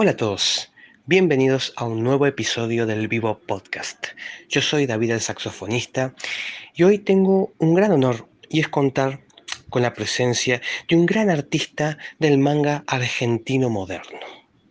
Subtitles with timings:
[0.00, 0.70] Hola a todos,
[1.06, 4.06] bienvenidos a un nuevo episodio del Vivo Podcast.
[4.48, 6.14] Yo soy David el saxofonista
[6.72, 9.18] y hoy tengo un gran honor y es contar
[9.70, 14.20] con la presencia de un gran artista del manga argentino moderno,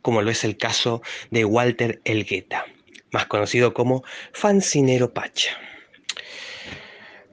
[0.02, 2.64] como lo es el caso de Walter Elgueta,
[3.12, 5.58] más conocido como Fancinero Pacha.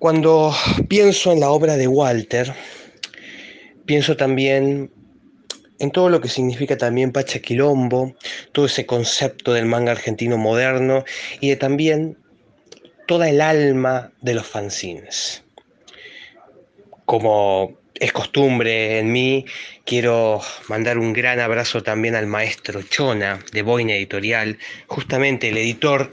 [0.00, 0.52] Cuando
[0.88, 2.52] pienso en la obra de Walter,
[3.86, 4.90] pienso también
[5.84, 8.16] en todo lo que significa también Pachaquilombo,
[8.52, 11.04] todo ese concepto del manga argentino moderno
[11.40, 12.16] y de también
[13.06, 15.44] toda el alma de los fanzines.
[17.04, 19.44] Como es costumbre en mí,
[19.84, 26.10] quiero mandar un gran abrazo también al maestro Chona de Boina Editorial, justamente el editor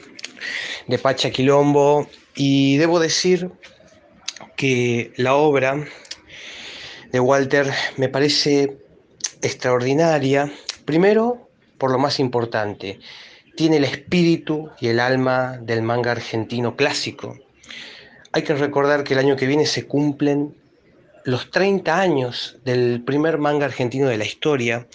[0.88, 3.50] de Pachaquilombo, y debo decir
[4.58, 5.88] que la obra
[7.12, 8.81] de Walter me parece
[9.42, 10.52] extraordinaria,
[10.86, 13.00] primero por lo más importante,
[13.56, 17.38] tiene el espíritu y el alma del manga argentino clásico.
[18.32, 20.56] Hay que recordar que el año que viene se cumplen
[21.26, 24.88] los 30 años del primer manga argentino de la historia,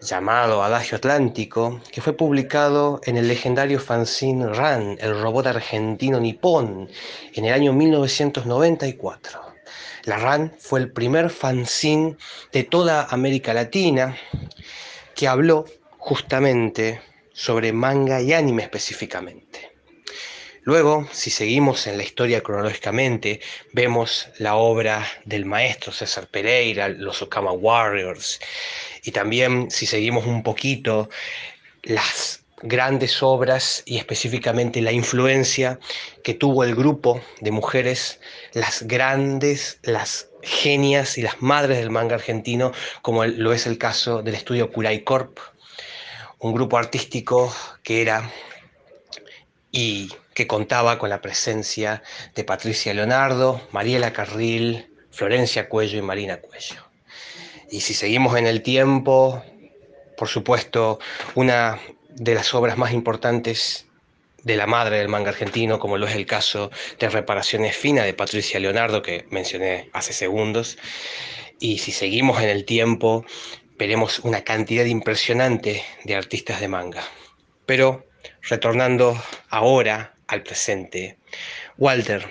[0.00, 6.88] llamado Adagio Atlántico, que fue publicado en el legendario fanzine RAN, el robot argentino nipón,
[7.34, 9.47] en el año 1994.
[10.08, 12.16] La RAN fue el primer fanzine
[12.50, 14.16] de toda América Latina
[15.14, 15.66] que habló
[15.98, 17.02] justamente
[17.34, 19.70] sobre manga y anime específicamente.
[20.62, 23.40] Luego, si seguimos en la historia cronológicamente,
[23.74, 28.40] vemos la obra del maestro César Pereira, los Okama Warriors,
[29.02, 31.10] y también si seguimos un poquito
[31.82, 35.78] las grandes obras y específicamente la influencia
[36.22, 38.20] que tuvo el grupo de mujeres,
[38.52, 44.22] las grandes, las genias y las madres del manga argentino, como lo es el caso
[44.22, 45.38] del estudio Kurai Corp,
[46.38, 48.30] un grupo artístico que era
[49.70, 52.02] y que contaba con la presencia
[52.34, 56.84] de Patricia Leonardo, Mariela Carril, Florencia Cuello y Marina Cuello.
[57.70, 59.42] Y si seguimos en el tiempo,
[60.16, 61.00] por supuesto,
[61.34, 63.86] una de las obras más importantes
[64.42, 68.14] de la madre del manga argentino, como lo es el caso de Reparaciones Fina de
[68.14, 70.78] Patricia Leonardo, que mencioné hace segundos.
[71.60, 73.24] Y si seguimos en el tiempo,
[73.76, 77.02] veremos una cantidad impresionante de artistas de manga.
[77.66, 78.06] Pero
[78.42, 81.18] retornando ahora al presente,
[81.76, 82.26] Walter,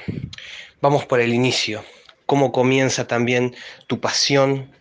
[0.81, 1.83] vamos por el inicio.
[2.25, 3.55] ¿Cómo comienza también
[3.87, 4.71] tu pasión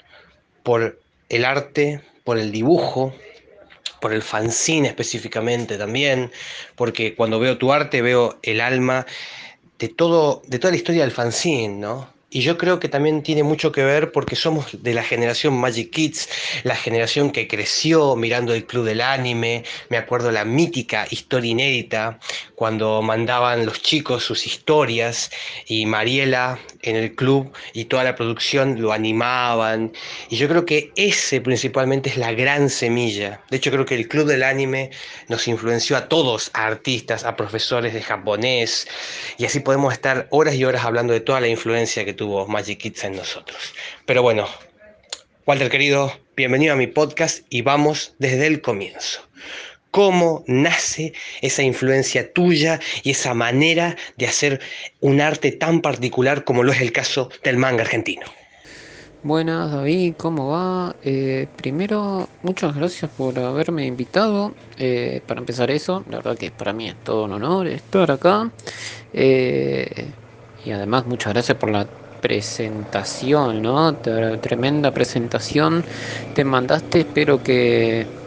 [0.62, 3.14] por el arte, por el dibujo,
[4.00, 6.30] por el fanzine específicamente también,
[6.74, 9.06] porque cuando veo tu arte veo el alma
[9.78, 12.16] de todo, de toda la historia del fanzine, ¿no?
[12.28, 15.90] Y yo creo que también tiene mucho que ver porque somos de la generación Magic
[15.90, 16.28] Kids,
[16.64, 19.64] la generación que creció mirando el club del anime.
[19.90, 22.18] Me acuerdo la mítica historia inédita,
[22.56, 25.30] cuando mandaban los chicos sus historias
[25.66, 29.92] y Mariela en el club y toda la producción lo animaban.
[30.30, 33.40] Y yo creo que ese principalmente es la gran semilla.
[33.50, 34.90] De hecho, creo que el club del anime
[35.28, 38.88] nos influenció a todos, a artistas, a profesores de japonés.
[39.36, 42.78] Y así podemos estar horas y horas hablando de toda la influencia que tuvo Magic
[42.78, 43.74] Kids en nosotros.
[44.06, 44.48] Pero bueno,
[45.44, 49.20] Walter querido, bienvenido a mi podcast y vamos desde el comienzo.
[49.96, 54.60] ¿Cómo nace esa influencia tuya y esa manera de hacer
[55.00, 58.26] un arte tan particular como lo es el caso del manga argentino?
[59.22, 60.94] Buenas David, ¿cómo va?
[61.02, 64.52] Eh, primero, muchas gracias por haberme invitado.
[64.76, 68.50] Eh, para empezar eso, la verdad que para mí es todo un honor estar acá.
[69.14, 70.10] Eh,
[70.66, 71.86] y además muchas gracias por la
[72.20, 73.96] presentación, ¿no?
[73.96, 75.82] Tremenda presentación
[76.34, 78.25] te mandaste, espero que...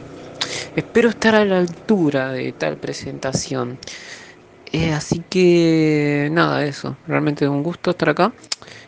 [0.75, 3.79] Espero estar a la altura de tal presentación.
[4.71, 6.95] Eh, así que nada, eso.
[7.07, 8.33] Realmente un gusto estar acá.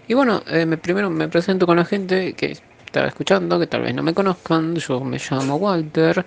[0.08, 3.82] Y bueno, eh, me, primero me presento con la gente que está escuchando, que tal
[3.82, 4.76] vez no me conozcan.
[4.76, 6.26] Yo me llamo Walter,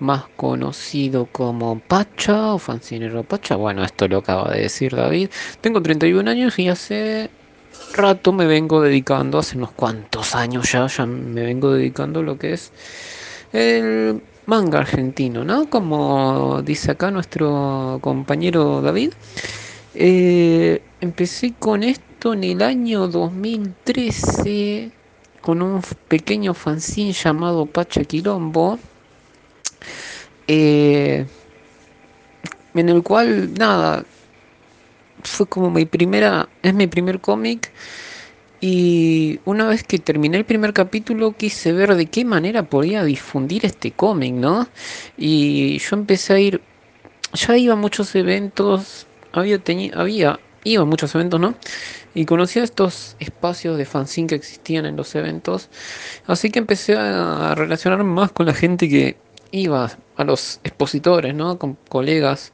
[0.00, 3.56] más conocido como Pacha o Fancinero Pacha.
[3.56, 5.30] Bueno, esto lo acaba de decir David.
[5.60, 7.30] Tengo 31 años y hace
[7.94, 12.38] rato me vengo dedicando, hace unos cuantos años ya, ya me vengo dedicando a lo
[12.38, 12.72] que es
[13.52, 15.70] el manga argentino, ¿no?
[15.70, 19.12] Como dice acá nuestro compañero David.
[19.94, 24.90] Eh, empecé con esto en el año 2013
[25.40, 28.80] con un pequeño fanzine llamado Pacha Quilombo.
[30.48, 31.26] Eh,
[32.74, 34.04] en el cual, nada,
[35.22, 37.70] fue como mi primera, es mi primer cómic
[38.60, 43.64] Y una vez que terminé el primer capítulo quise ver de qué manera podía difundir
[43.64, 44.68] este cómic, ¿no?
[45.16, 46.60] Y yo empecé a ir,
[47.32, 51.54] ya iba a muchos eventos, había, tenido, había, iba a muchos eventos, ¿no?
[52.14, 55.70] Y conocía estos espacios de fanzine que existían en los eventos.
[56.26, 59.16] Así que empecé a relacionarme más con la gente que
[59.52, 61.58] iba a los expositores, ¿no?
[61.58, 62.52] Con colegas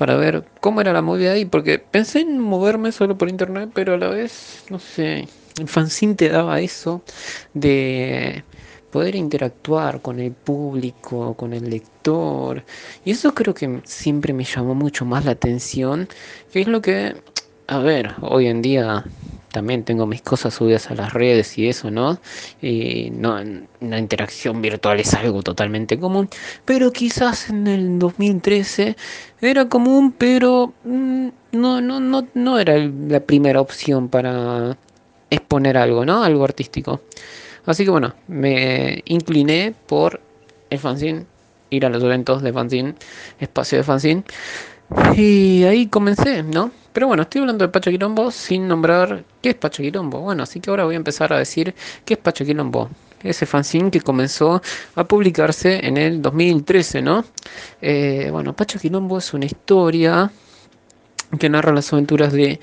[0.00, 3.92] para ver cómo era la movida ahí, porque pensé en moverme solo por internet, pero
[3.92, 7.02] a la vez, no sé, el fanzine te daba eso
[7.52, 8.42] de
[8.90, 12.64] poder interactuar con el público, con el lector,
[13.04, 16.08] y eso creo que siempre me llamó mucho más la atención,
[16.50, 17.14] que es lo que,
[17.70, 19.04] a ver, hoy en día
[19.52, 22.18] también tengo mis cosas subidas a las redes y eso, ¿no?
[22.60, 23.40] Y no,
[23.80, 26.28] una interacción virtual es algo totalmente común,
[26.64, 28.96] pero quizás en el 2013
[29.40, 34.76] era común, pero mm, no, no, no, no era la primera opción para
[35.30, 36.24] exponer algo, ¿no?
[36.24, 37.02] Algo artístico.
[37.66, 40.20] Así que bueno, me incliné por
[40.70, 41.24] el fanzine,
[41.70, 42.94] ir a los eventos de fanzine,
[43.38, 44.24] espacio de fanzine,
[45.16, 46.72] y ahí comencé, ¿no?
[46.92, 50.20] Pero bueno, estoy hablando de Pachaquilombo sin nombrar qué es Pachaquilombo.
[50.20, 52.90] Bueno, así que ahora voy a empezar a decir qué es Pachaquilombo.
[53.22, 54.62] Ese fanzine que comenzó
[54.94, 57.24] a publicarse en el 2013, ¿no?
[57.80, 60.30] Eh, bueno, Pachaquilombo es una historia
[61.38, 62.60] que narra las aventuras de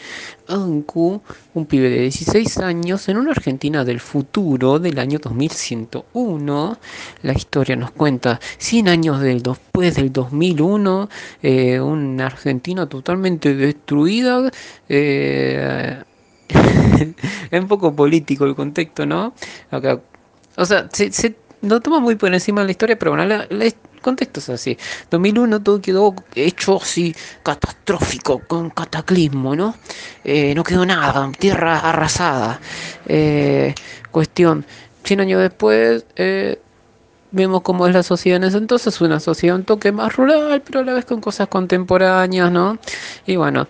[0.48, 1.22] Anku,
[1.54, 6.78] un pibe de 16 años, en una Argentina del futuro del año 2101.
[7.24, 11.10] La historia nos cuenta 100 años después del 2001,
[11.44, 14.52] eh, una Argentina totalmente destruida.
[14.90, 16.04] Eh,
[16.50, 19.34] es un poco político el contexto, ¿no?
[20.56, 21.36] o sea, se, se
[21.82, 23.66] toma muy por encima de la historia, pero bueno, la, la,
[24.02, 24.78] contexto es así.
[25.10, 29.76] 2001 todo quedó hecho así catastrófico, con cataclismo, ¿no?
[30.24, 32.60] Eh, no quedó nada, tierra arrasada.
[33.08, 33.74] Eh,
[34.12, 34.66] cuestión,
[35.04, 36.06] 100 años después...
[36.16, 36.60] Eh,
[37.32, 40.80] vemos cómo es la sociedad en ese entonces, una sociedad un toque más rural, pero
[40.80, 42.78] a la vez con cosas contemporáneas, ¿no?
[43.26, 43.68] Y bueno,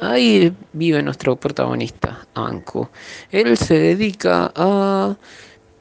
[0.00, 2.88] ahí vive nuestro protagonista, Anku.
[3.30, 5.16] Él se dedica a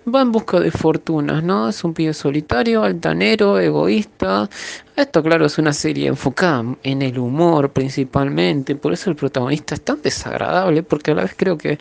[0.08, 1.70] va en busca de fortunas, ¿no?
[1.70, 4.50] Es un pibe solitario, altanero, egoísta.
[4.96, 9.82] Esto, claro, es una serie enfocada en el humor principalmente, por eso el protagonista es
[9.82, 11.80] tan desagradable, porque a la vez creo que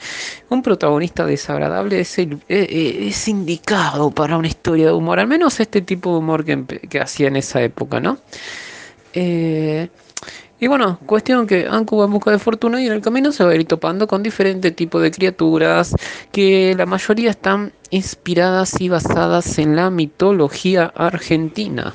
[0.48, 5.26] un protagonista desagradable es, el, e, e, es, indicado para una historia de humor, al
[5.26, 8.18] menos este tipo de humor que, que hacía en esa época, ¿no?
[9.14, 9.88] Eh,
[10.60, 13.44] y bueno, cuestión que Anku va en busca de fortuna y en el camino se
[13.44, 15.94] va a ir topando con diferentes tipos de criaturas
[16.32, 21.94] que la mayoría están inspiradas y basadas en la mitología argentina.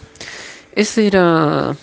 [0.75, 1.75] Ese era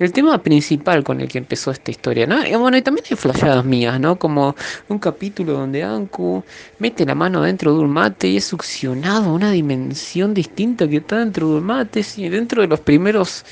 [0.00, 2.44] el tema principal con el que empezó esta historia, ¿no?
[2.44, 4.18] Y bueno, y también hay flashadas mías, ¿no?
[4.18, 4.56] Como
[4.88, 6.42] un capítulo donde Anku
[6.78, 10.96] mete la mano dentro de un mate y es succionado a una dimensión distinta que
[10.96, 13.44] está dentro de un mate, y dentro de los primeros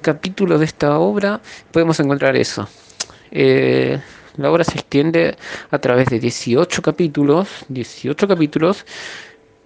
[0.00, 1.40] capítulos de esta obra
[1.72, 2.68] podemos encontrar eso.
[3.30, 4.00] Eh,
[4.36, 5.36] la obra se extiende
[5.70, 8.84] a través de 18 capítulos, 18 capítulos,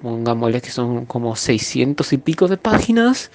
[0.02, 3.30] pongámosle que son como 600 y pico de páginas,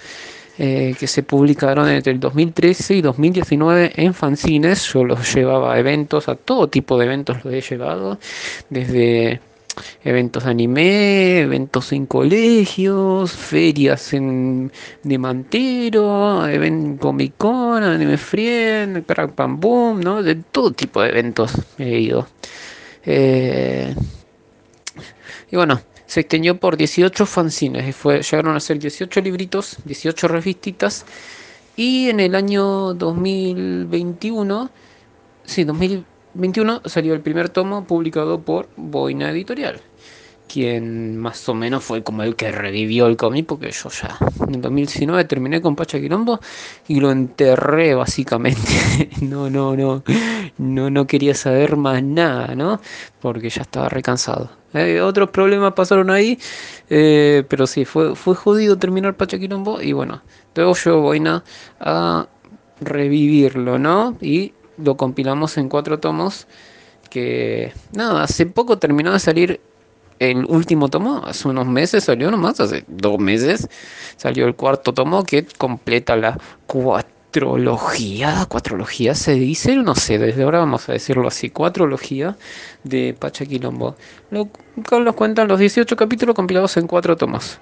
[0.57, 4.83] eh, que se publicaron entre el 2013 y 2019 en fanzines.
[4.91, 8.19] Yo los llevaba a eventos, a todo tipo de eventos los he llevado,
[8.69, 9.39] desde
[10.03, 14.71] eventos anime, eventos en colegios, ferias en,
[15.03, 20.23] de Mantero, event Comic Con, Anime Friend, Crack Bam Boom, ¿no?
[20.23, 22.27] De todo tipo de eventos he ido.
[23.05, 23.95] Eh,
[25.51, 30.27] y bueno, se extendió por 18 fanzines, y fue, llegaron a ser 18 libritos, 18
[30.27, 31.05] revistitas,
[31.75, 34.69] y en el año 2021,
[35.45, 39.81] sí, 2021, 21 salió el primer tomo publicado por Boina Editorial,
[40.47, 44.17] quien más o menos fue como el que revivió el cómic, porque yo ya
[44.47, 46.39] en 2019 terminé con Pacha Quilombo
[46.87, 49.09] y lo enterré básicamente.
[49.21, 50.01] no, no, no,
[50.57, 52.79] no, no quería saber más nada, ¿no?
[53.19, 54.49] Porque ya estaba recansado.
[54.73, 56.39] Eh, otros problemas pasaron ahí,
[56.89, 60.21] eh, pero sí, fue, fue jodido terminar Pacha Quilombo y bueno,
[60.55, 61.43] luego yo Boina
[61.81, 62.27] a
[62.79, 64.17] revivirlo, ¿no?
[64.21, 66.47] Y lo compilamos en cuatro tomos
[67.09, 69.61] que nada, hace poco terminó de salir
[70.19, 73.69] el último tomo, hace unos meses salió nomás, hace dos meses
[74.17, 80.59] salió el cuarto tomo que completa la cuatrología, cuatrología se dice, no sé, desde ahora
[80.59, 82.37] vamos a decirlo así, cuatrología
[82.83, 83.95] de Pachaquilombo,
[84.29, 84.49] lo,
[84.99, 87.57] los cuentan los 18 capítulos compilados en cuatro tomos.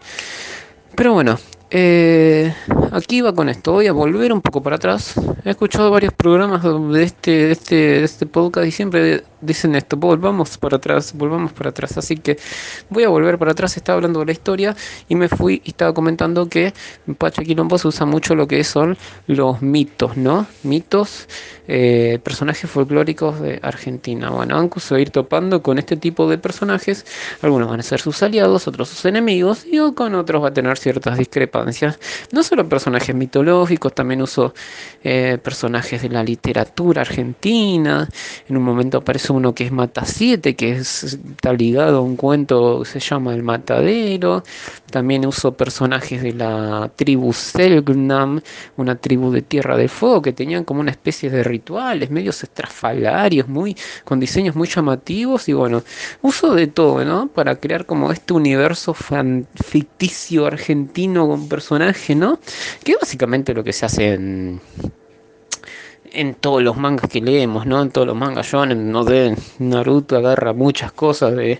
[0.95, 1.37] Pero bueno,
[1.69, 2.53] Eh,
[2.93, 5.15] aquí va con esto, voy a volver un poco para atrás.
[5.43, 9.97] He escuchado varios programas de este, de este, de este podcast y siempre dicen esto,
[9.97, 11.97] volvamos para atrás, volvamos para atrás.
[11.97, 12.37] Así que
[12.89, 14.75] voy a volver para atrás, estaba hablando de la historia
[15.09, 16.73] y me fui y estaba comentando que
[17.05, 18.97] en Pacha Quilombo se usa mucho lo que son
[19.27, 20.47] los mitos, ¿no?
[20.63, 21.27] Mitos,
[21.67, 24.29] eh, personajes folclóricos de Argentina.
[24.29, 27.05] Bueno, vamos a ir topando con este tipo de personajes.
[27.41, 30.77] Algunos van a ser sus aliados, otros sus enemigos y con otros va a tener
[30.77, 31.56] ciertas discrepancias.
[32.31, 34.53] No solo personajes mitológicos, también uso
[35.03, 38.07] eh, personajes de la literatura argentina.
[38.47, 42.81] En un momento aparece uno que es Mata 7, que está ligado a un cuento
[42.83, 44.43] que se llama El Matadero.
[44.91, 48.41] También uso personajes de la tribu Selgnam,
[48.77, 53.47] una tribu de Tierra del Fuego, que tenían como una especie de rituales, medios estrafalarios,
[53.47, 55.49] muy, con diseños muy llamativos.
[55.49, 55.83] Y bueno,
[56.21, 57.27] uso de todo, ¿no?
[57.27, 62.39] Para crear como este universo ficticio argentino personaje, ¿no?
[62.83, 64.17] Que básicamente lo que se hace
[66.11, 67.81] en todos los mangas que leemos, ¿no?
[67.81, 69.05] En todos los mangas shonen, no
[69.59, 71.59] Naruto agarra muchas cosas de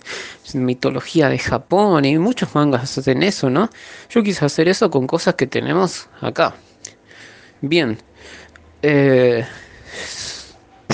[0.54, 3.70] mitología de Japón y muchos mangas hacen eso, ¿no?
[4.10, 6.56] Yo quise hacer eso con cosas que tenemos acá.
[7.62, 7.98] Bien.
[8.82, 9.46] Eh,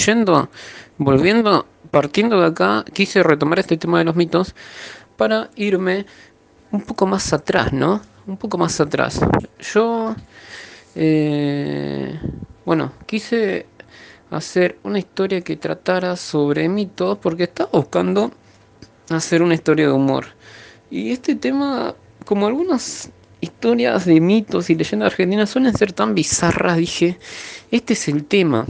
[0.05, 0.49] yendo,
[0.97, 4.55] volviendo, partiendo de acá, quise retomar este tema de los mitos
[5.17, 6.05] para irme
[6.71, 8.01] un poco más atrás, ¿no?
[8.25, 9.19] Un poco más atrás.
[9.73, 10.15] Yo...
[10.95, 12.19] Eh,
[12.65, 13.65] bueno, quise
[14.29, 18.31] hacer una historia que tratara sobre mitos porque estaba buscando
[19.09, 20.27] hacer una historia de humor.
[20.89, 23.09] Y este tema, como algunas
[23.41, 27.17] historias de mitos y leyendas argentinas suelen ser tan bizarras, dije,
[27.71, 28.65] este es el tema,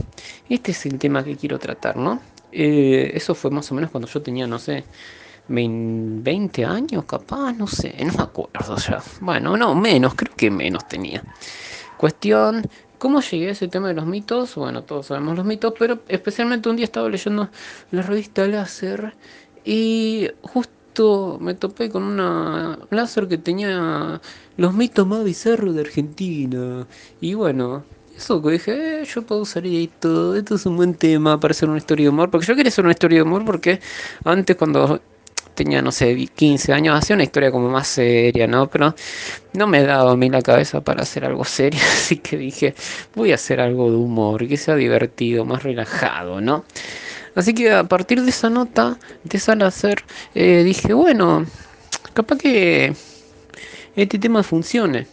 [0.48, 2.20] este es el tema que quiero tratar, ¿no?
[2.50, 4.84] Eh, eso fue más o menos cuando yo tenía, no sé,
[5.48, 9.02] 20 años capaz, no sé, no me acuerdo ya.
[9.20, 11.22] Bueno, no, menos, creo que menos tenía.
[11.96, 12.64] Cuestión
[13.04, 14.54] ¿Cómo llegué a ese tema de los mitos?
[14.54, 17.50] Bueno, todos sabemos los mitos, pero especialmente un día estaba leyendo
[17.90, 19.14] la revista Láser
[19.62, 24.22] y justo me topé con una láser que tenía
[24.56, 26.86] los mitos más bizarros de Argentina.
[27.20, 27.84] Y bueno,
[28.16, 31.68] eso que dije, eh, yo puedo usar esto, esto es un buen tema para hacer
[31.68, 33.80] una historia de humor, porque yo quería hacer una historia de humor porque
[34.24, 35.00] antes cuando
[35.54, 38.68] tenía, no sé, 15 años, hacía una historia como más seria, ¿no?
[38.68, 38.94] Pero
[39.52, 42.74] no me daba a mí la cabeza para hacer algo serio, así que dije,
[43.14, 46.64] voy a hacer algo de humor, que sea divertido, más relajado, ¿no?
[47.34, 51.46] Así que a partir de esa nota, de esa láser, eh, dije, bueno,
[52.12, 52.94] capaz que
[53.96, 55.06] este tema funcione.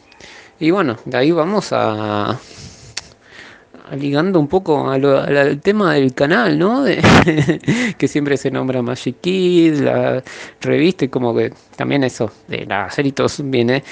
[0.59, 2.39] Y bueno, de ahí vamos a,
[3.95, 6.83] ligando un poco al tema del canal, ¿no?
[7.97, 10.23] que siempre se nombra Magic Kids, la
[10.61, 13.83] revista, y como que también eso, de la seritos viene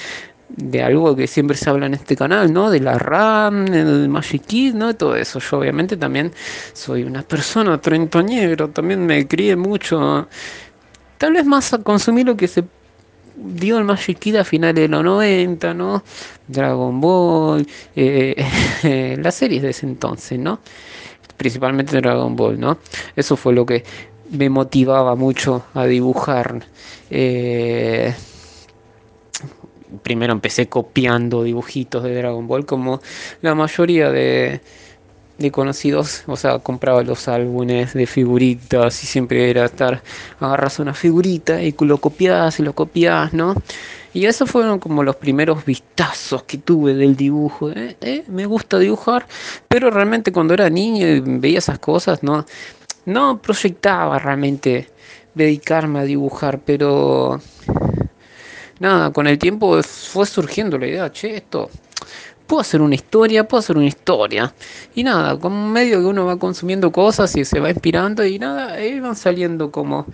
[0.56, 2.70] de algo que siempre se habla en este canal, ¿no?
[2.70, 4.88] De la RAM, del Magic Kids, ¿no?
[4.88, 5.38] De todo eso.
[5.38, 6.32] Yo obviamente también
[6.72, 10.28] soy una persona treintañera, también me crié mucho,
[11.18, 12.64] tal vez más a consumir lo que se
[13.42, 16.02] dio Magic Kid a finales de los 90, ¿no?
[16.46, 17.66] Dragon Ball,
[17.96, 20.60] eh, las series de ese entonces, ¿no?
[21.36, 22.78] Principalmente Dragon Ball, ¿no?
[23.16, 23.84] Eso fue lo que
[24.30, 26.62] me motivaba mucho a dibujar.
[27.10, 28.14] Eh,
[30.02, 33.00] primero empecé copiando dibujitos de Dragon Ball como
[33.42, 34.60] la mayoría de
[35.40, 40.02] de conocidos, o sea, compraba los álbumes de figuritas y siempre era estar,
[40.38, 43.54] agarras una figurita y lo copias y lo copias, ¿no?
[44.12, 47.70] Y esos fueron como los primeros vistazos que tuve del dibujo.
[47.70, 47.96] ¿eh?
[48.00, 48.24] ¿Eh?
[48.28, 49.26] Me gusta dibujar,
[49.68, 52.44] pero realmente cuando era niño y veía esas cosas, no,
[53.06, 54.90] no proyectaba realmente
[55.34, 57.40] dedicarme a dibujar, pero
[58.78, 61.70] nada, con el tiempo fue surgiendo la idea, che, esto
[62.50, 64.52] puedo hacer una historia, puedo hacer una historia.
[64.96, 68.72] Y nada, como medio que uno va consumiendo cosas y se va inspirando y nada,
[68.72, 70.04] ahí van saliendo como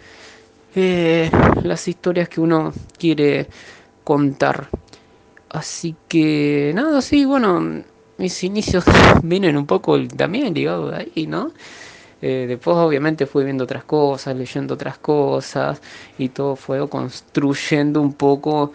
[0.75, 1.31] eh,
[1.62, 3.47] las historias que uno quiere
[4.05, 4.69] contar.
[5.49, 7.83] Así que nada, sí, bueno,
[8.19, 8.85] mis inicios
[9.23, 11.52] vienen un poco también ligados de ahí, ¿no?
[12.21, 15.81] Eh, después obviamente fui viendo otras cosas, leyendo otras cosas
[16.19, 18.73] y todo fue construyendo un poco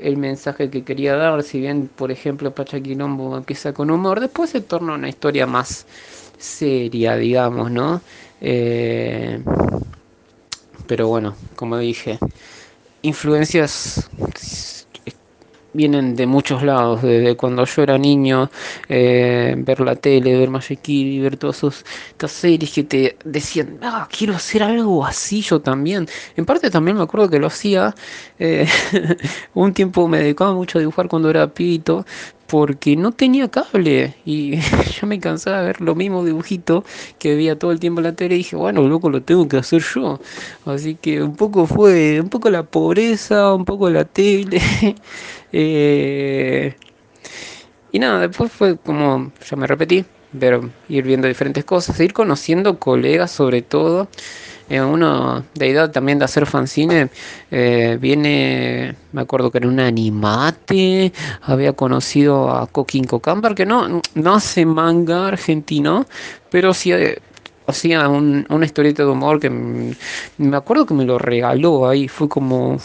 [0.00, 4.60] el mensaje que quería dar, si bien por ejemplo Pachaquilombo empieza con humor, después se
[4.60, 5.86] torna una historia más
[6.38, 8.00] seria, digamos, ¿no?
[8.40, 9.40] Eh,
[10.86, 12.18] pero bueno, como dije,
[13.02, 14.08] influencias
[15.76, 18.50] vienen de muchos lados, desde cuando yo era niño,
[18.88, 24.08] eh, ver la tele, ver Magic y ver todas estas series que te decían, ah,
[24.10, 26.08] quiero hacer algo así yo también.
[26.36, 27.94] En parte también me acuerdo que lo hacía,
[28.38, 28.66] eh,
[29.54, 32.04] un tiempo me dedicaba mucho a dibujar cuando era pibito,
[32.46, 34.56] porque no tenía cable y
[35.00, 36.84] yo me cansaba de ver lo mismo dibujito
[37.18, 39.58] que veía todo el tiempo en la tele y dije, bueno, loco, lo tengo que
[39.58, 40.20] hacer yo.
[40.64, 44.60] Así que un poco fue, un poco la pobreza, un poco la tele.
[45.58, 46.74] Eh,
[47.90, 50.04] y nada, después fue como, ya me repetí,
[50.38, 54.08] pero ir viendo diferentes cosas, ir conociendo colegas sobre todo.
[54.68, 57.08] Eh, uno de edad también de hacer fanzine,
[57.50, 64.02] eh, viene, me acuerdo que era un animate, había conocido a Coquín Cocambar, que no,
[64.14, 66.04] no hace manga argentino,
[66.50, 67.18] pero sí eh,
[67.66, 72.78] hacía una historieta de humor que me, acuerdo que me lo regaló ahí, fue como,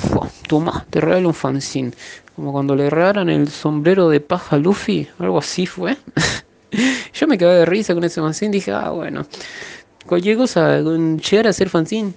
[0.48, 1.92] toma, te regalo un fanzine,
[2.36, 5.98] como cuando le regalaron el sombrero de paja a Luffy, algo así fue.
[7.14, 9.26] Yo me quedé de risa con ese fanzine, dije, ah, bueno,
[10.06, 12.14] cualquier cosa, con llegar a ser fanzine,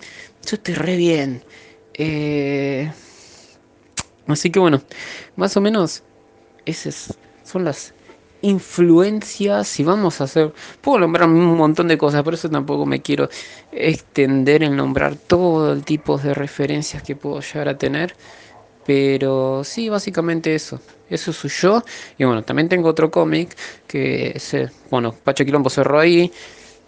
[0.47, 1.42] yo estoy re bien.
[1.94, 2.90] Eh,
[4.26, 4.80] así que bueno,
[5.37, 6.02] más o menos
[6.64, 7.94] esas son las
[8.42, 10.52] influencias y vamos a hacer
[10.83, 13.30] puedo nombrar un montón de cosas por eso tampoco me quiero
[13.73, 18.14] extender en nombrar todo el tipo de referencias que puedo llegar a tener
[18.86, 21.82] pero sí básicamente eso eso soy yo
[22.18, 26.30] y bueno también tengo otro cómic que se bueno Pacho Quilombo cerró ahí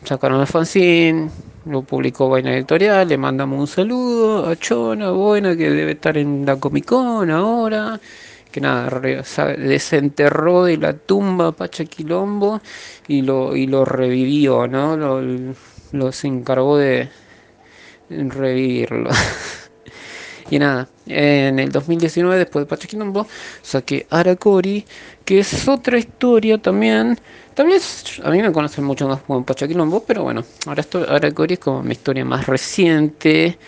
[0.04, 1.30] sacaron el fanzine,
[1.64, 6.46] lo publicó Vaina Editorial, le mandamos un saludo a Chona, Buena, que debe estar en
[6.46, 8.00] la Comic Con ahora,
[8.52, 9.00] que nada,
[9.56, 12.60] desenterró de la tumba Pacha Quilombo
[13.08, 14.96] y lo, y lo revivió, ¿no?
[15.92, 17.08] Lo se encargó de
[18.08, 19.10] revivirlo.
[20.50, 23.26] y nada, en el 2019, después de Pacha Quilombo,
[23.62, 24.84] saqué Aracori,
[25.24, 27.18] que es otra historia también
[27.56, 31.58] Tal vez a mí me conocen mucho más como Pachaquilombo, pero bueno, ahora, Cory es
[31.58, 33.58] como mi historia más reciente,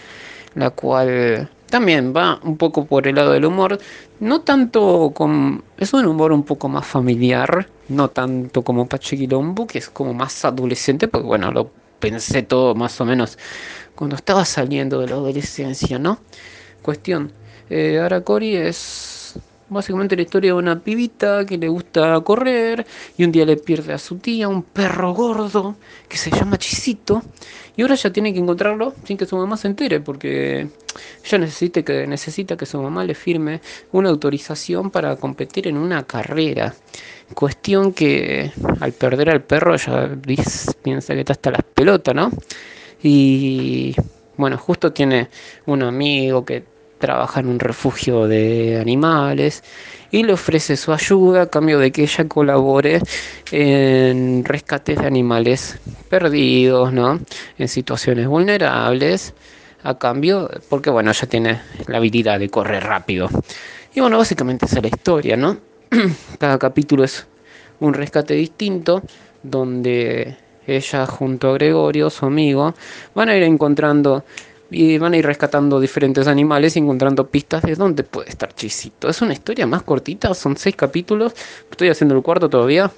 [0.54, 3.78] la cual también va un poco por el lado del humor,
[4.20, 5.64] no tanto con...
[5.78, 10.44] es un humor un poco más familiar, no tanto como Pachaquilombo, que es como más
[10.44, 13.38] adolescente, porque bueno, lo pensé todo más o menos
[13.94, 16.18] cuando estaba saliendo de la adolescencia, ¿no?
[16.88, 17.30] Cuestión,
[17.68, 22.86] eh, Aracori es Básicamente la historia de una pibita que le gusta correr
[23.18, 25.76] y un día le pierde a su tía, un perro gordo
[26.08, 27.22] que se llama Chisito
[27.76, 30.68] y ahora ya tiene que encontrarlo sin que su mamá se entere porque
[31.22, 33.60] ella necesita que, necesita que su mamá le firme
[33.92, 36.74] una autorización para competir en una carrera.
[37.34, 40.08] Cuestión que al perder al perro ella
[40.82, 42.30] piensa que está hasta las pelotas, ¿no?
[43.02, 43.94] Y
[44.38, 45.28] bueno, justo tiene
[45.66, 49.62] un amigo que trabaja en un refugio de animales
[50.10, 53.00] y le ofrece su ayuda a cambio de que ella colabore
[53.52, 57.20] en rescates de animales perdidos, ¿no?
[57.58, 59.34] En situaciones vulnerables,
[59.82, 63.28] a cambio, porque bueno, ella tiene la habilidad de correr rápido.
[63.94, 65.58] Y bueno, básicamente esa es la historia, ¿no?
[66.38, 67.26] Cada capítulo es
[67.80, 69.02] un rescate distinto,
[69.42, 72.74] donde ella junto a Gregorio, su amigo,
[73.14, 74.24] van a ir encontrando
[74.70, 79.08] y van a ir rescatando diferentes animales y encontrando pistas de dónde puede estar Chisito.
[79.08, 81.32] Es una historia más cortita, son seis capítulos.
[81.70, 82.90] Estoy haciendo el cuarto todavía.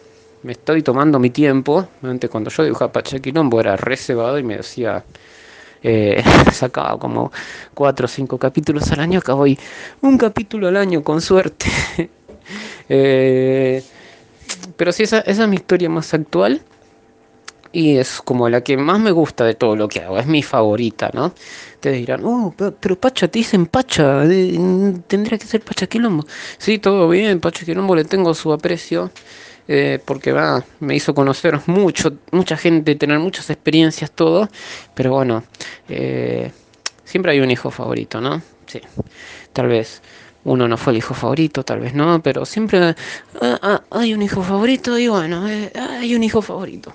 [0.43, 1.87] Me estoy tomando mi tiempo.
[2.03, 5.05] Antes cuando yo dibujaba Pachequilombo era reservado y me decía...
[5.83, 7.33] Eh, sacaba como
[7.73, 9.21] cuatro o cinco capítulos al año.
[9.21, 9.59] Acá voy
[10.03, 11.67] un capítulo al año con suerte.
[12.89, 13.83] eh,
[14.77, 16.61] pero sí, esa, esa es mi historia más actual
[17.73, 20.43] y es como la que más me gusta de todo lo que hago, es mi
[20.43, 21.33] favorita, ¿no?
[21.81, 24.23] Te dirán, oh, pero Pacha, te dicen Pacha,
[25.07, 26.27] tendría que ser Pacha Quilombo.
[26.59, 29.11] Sí, todo bien, Pacha Quilombo le tengo su aprecio,
[29.69, 34.49] eh, porque va, me hizo conocer mucho, mucha gente, tener muchas experiencias, todo,
[34.95, 35.45] pero bueno,
[35.89, 36.51] eh,
[37.05, 38.43] siempre hay un hijo favorito, ¿no?
[38.67, 38.81] Sí,
[39.53, 40.03] tal vez
[40.45, 42.95] uno no fue el hijo favorito, tal vez no, pero siempre
[43.41, 46.93] ah, ah, hay un hijo favorito y bueno, eh, hay un hijo favorito.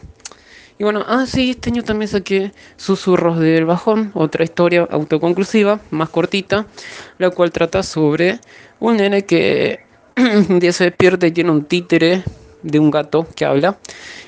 [0.77, 6.09] Y bueno, ah, sí, este año también saqué Susurros del Bajón, otra historia autoconclusiva, más
[6.09, 6.67] cortita,
[7.17, 8.39] la cual trata sobre
[8.81, 9.79] un nene que
[10.17, 12.23] un día se despierta y tiene un títere
[12.61, 13.77] de un gato que habla,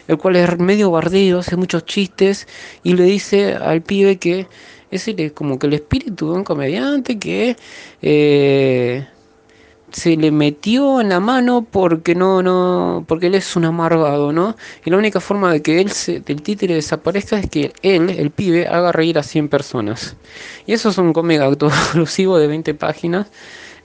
[0.07, 2.47] el cual es medio bardeo, hace muchos chistes
[2.81, 4.47] y le dice al pibe que
[4.89, 7.57] es como que el espíritu de un comediante que
[8.01, 9.05] eh,
[9.91, 14.55] se le metió en la mano porque no, no, porque él es un amargado, ¿no?
[14.85, 18.31] Y la única forma de que él se, del títere desaparezca es que él, el
[18.31, 20.17] pibe, haga reír a 100 personas.
[20.65, 23.27] Y eso es un cómic autoconclusivo de 20 páginas,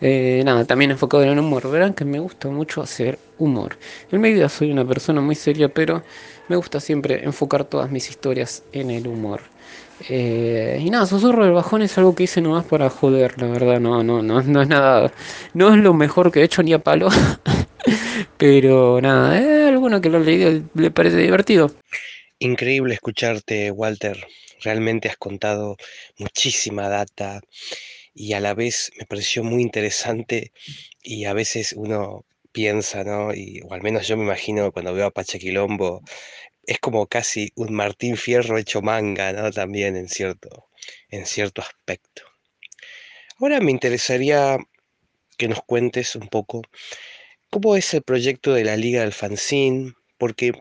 [0.01, 1.71] Eh, nada, también enfocado en el humor.
[1.71, 3.79] Verán que me gusta mucho hacer humor.
[4.11, 6.05] En mi vida soy una persona muy seria, pero
[6.49, 9.52] me gusta siempre enfocar todas mis historias en el humor.
[10.09, 13.81] Eh, y nada, susurro del bajón es algo que hice nomás para joder, la verdad,
[13.81, 15.13] no, no, no, no es nada,
[15.55, 17.09] no es lo mejor que he hecho ni a palo,
[18.39, 21.71] pero nada, eh, alguno que lo ha leído le parece divertido.
[22.39, 24.27] Increíble escucharte, Walter.
[24.61, 25.77] Realmente has contado
[26.19, 27.41] muchísima data
[28.15, 30.53] y a la vez me pareció muy interesante
[31.03, 33.29] y a veces uno piensa, ¿no?
[33.29, 36.03] O al menos yo me imagino cuando veo a Pachaquilombo,
[36.65, 39.51] es como casi un Martín Fierro hecho manga, ¿no?
[39.51, 40.69] También en cierto,
[41.09, 42.23] en cierto aspecto.
[43.39, 44.59] Ahora me interesaría
[45.37, 46.63] que nos cuentes un poco
[47.51, 50.53] cómo es el proyecto de la Liga del Fanzine, porque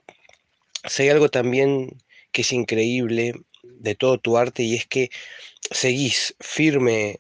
[0.88, 3.34] si hay algo también que es increíble
[3.64, 5.10] de todo tu arte y es que
[5.70, 7.20] seguís firme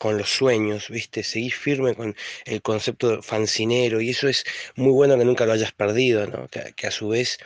[0.00, 1.22] con los sueños, ¿viste?
[1.22, 5.72] Seguís firme con el concepto fancinero y eso es muy bueno que nunca lo hayas
[5.72, 6.48] perdido, ¿no?
[6.48, 7.38] Que, a su vez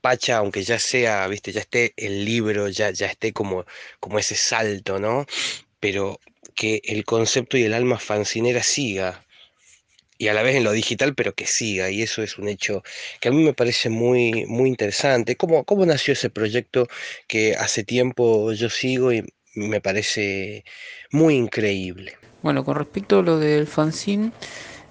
[0.00, 1.50] Pacha, aunque ya sea, ¿viste?
[1.50, 3.66] Ya esté el libro, ya, ya esté como,
[3.98, 5.26] como ese salto, ¿no?
[5.80, 6.20] Pero
[6.54, 9.24] que el concepto y el alma fancinera siga,
[10.16, 12.84] y a la vez en lo digital, pero que siga, y eso es un hecho
[13.20, 15.36] que a mí me parece muy, muy interesante.
[15.36, 16.86] ¿Cómo, cómo nació ese proyecto
[17.26, 20.64] que hace tiempo yo sigo y me parece
[21.10, 22.16] muy increíble.
[22.42, 24.32] Bueno, con respecto a lo del fanzine,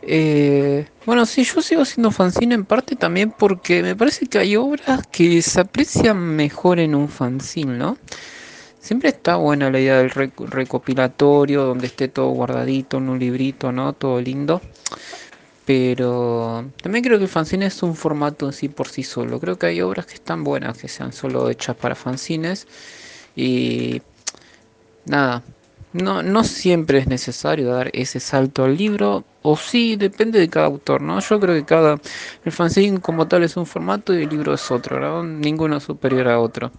[0.01, 4.55] eh, bueno, sí, yo sigo haciendo fanzine en parte también porque me parece que hay
[4.55, 7.97] obras que se aprecian mejor en un fanzine, ¿no?
[8.79, 13.93] Siempre está buena la idea del recopilatorio, donde esté todo guardadito en un librito, ¿no?
[13.93, 14.61] Todo lindo.
[15.65, 19.39] Pero también creo que el fanzine es un formato en sí por sí solo.
[19.39, 22.67] Creo que hay obras que están buenas, que sean solo hechas para fanzines.
[23.37, 24.01] Y
[25.05, 25.43] nada,
[25.93, 30.65] no, no siempre es necesario dar ese salto al libro, o sí, depende de cada
[30.65, 31.19] autor, ¿no?
[31.19, 31.99] Yo creo que cada,
[32.43, 35.23] el fanzine como tal es un formato y el libro es otro, ¿no?
[35.23, 36.71] Ninguno superior a otro.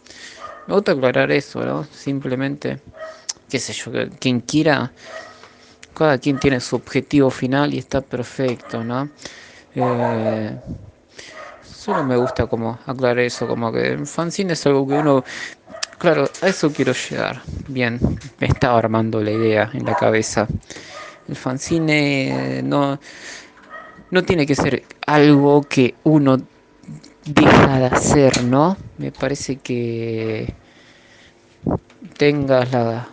[0.66, 1.84] Me gusta aclarar eso, ¿no?
[1.84, 2.80] Simplemente,
[3.48, 4.90] qué sé yo, quien quiera,
[5.94, 9.08] cada quien tiene su objetivo final y está perfecto, ¿no?
[9.76, 10.56] Eh,
[11.62, 15.24] solo me gusta como aclarar eso, como que el fanzine es algo que uno
[15.98, 17.42] Claro, a eso quiero llegar.
[17.68, 17.98] Bien,
[18.38, 20.46] me estaba armando la idea en la cabeza.
[21.28, 23.00] El fanzine no,
[24.11, 26.37] no tiene que ser algo que uno
[27.24, 28.76] deja de hacer, ¿no?
[28.98, 30.54] Me parece que
[32.18, 33.09] tengas la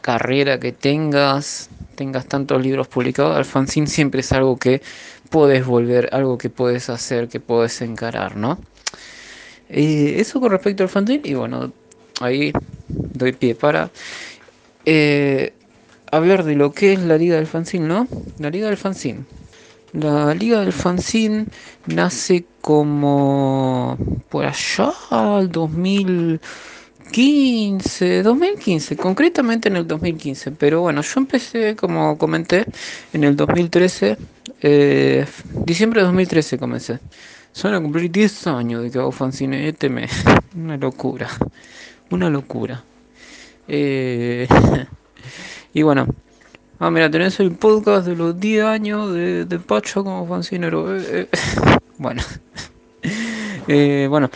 [0.00, 4.82] carrera que tengas, tengas tantos libros publicados, el fanzine siempre es algo que
[5.30, 8.58] puedes volver, algo que puedes hacer, que puedes encarar, ¿no?
[9.68, 11.72] Eh, eso con respecto al fanzine, y bueno,
[12.20, 12.52] ahí
[12.88, 13.90] doy pie para
[14.84, 15.52] eh,
[16.10, 18.06] hablar de lo que es la Liga del Fanzine, ¿no?
[18.38, 19.24] La Liga del Fanzine.
[19.92, 21.46] La Liga del Fanzine
[21.86, 23.96] nace como
[24.28, 30.50] por allá al 2015, 2015, concretamente en el 2015.
[30.52, 32.66] Pero bueno, yo empecé, como comenté,
[33.12, 34.16] en el 2013,
[34.62, 35.26] eh,
[35.64, 36.98] diciembre de 2013 comencé.
[37.52, 40.08] Son cumplir 10 años de que hago fanzine, este me...
[40.56, 41.28] una locura
[42.10, 42.84] una locura.
[43.68, 44.46] Eh,
[45.74, 46.06] y bueno,
[46.78, 50.96] ah, mira, tenés el podcast de los 10 años de, de Pacho como fancinero.
[50.96, 51.38] Eh, eh.
[51.98, 52.22] bueno.
[54.08, 54.30] bueno,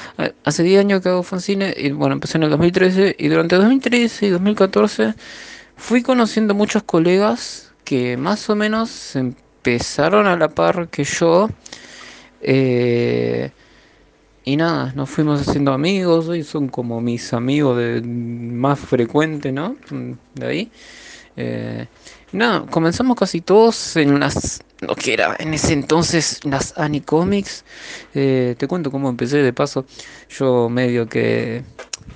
[0.45, 4.27] hace 10 años que hago fanzine y bueno, empecé en el 2013 y durante 2013
[4.27, 5.15] y 2014
[5.77, 11.49] fui conociendo muchos colegas que más o menos empezaron a la par que yo.
[12.41, 13.51] Eh,
[14.49, 19.77] y nada, nos fuimos haciendo amigos, y son como mis amigos de, más frecuentes, ¿no?
[20.35, 20.71] De ahí.
[21.37, 21.87] Eh,
[22.33, 27.67] nada, comenzamos casi todos en las, lo que era en ese entonces las Anicomics.
[28.15, 29.85] Eh, te cuento cómo empecé de paso.
[30.31, 31.63] Yo medio que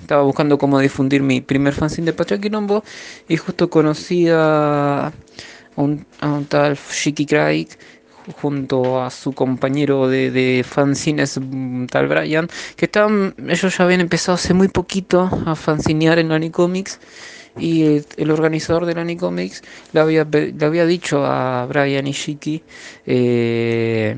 [0.01, 2.83] estaba buscando cómo difundir mi primer fanzine de Pachaquilombo
[3.27, 5.13] y justo conocí a
[5.75, 7.67] un, a un tal Shiki Craig
[8.41, 14.01] junto a su compañero de, de fanzines mm, tal Brian, que estaban, ellos ya habían
[14.01, 16.99] empezado hace muy poquito a fanzinear en Anicomics
[17.57, 22.63] y el, organizador de Anicomics le había, le había dicho a Brian Ishiki
[23.05, 24.15] eh,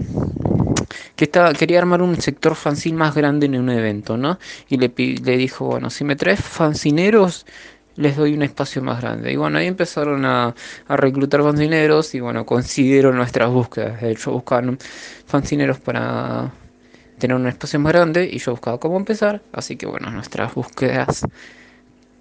[1.16, 4.40] que estaba, quería armar un sector fanzine más grande en un evento, ¿no?
[4.70, 7.46] Y le, le dijo, bueno, si me traes fanzineros
[7.96, 9.32] les doy un espacio más grande.
[9.32, 10.54] Y bueno, ahí empezaron a,
[10.88, 14.02] reclutar fanzineros y bueno, consiguieron nuestras búsquedas.
[14.02, 14.78] De hecho, buscaban
[15.26, 16.52] fanzineros para
[17.18, 19.42] tener un espacio más grande y yo buscaba cómo empezar.
[19.54, 21.26] Así que bueno, nuestras búsquedas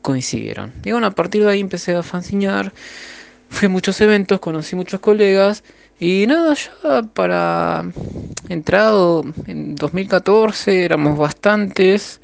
[0.02, 0.72] coincidieron.
[0.84, 2.72] Y bueno, a partir de ahí empecé a fanzinear.
[3.48, 5.64] fui a muchos eventos, conocí muchos colegas
[6.00, 7.84] y nada, ya para
[8.48, 12.20] entrado en 2014 éramos bastantes,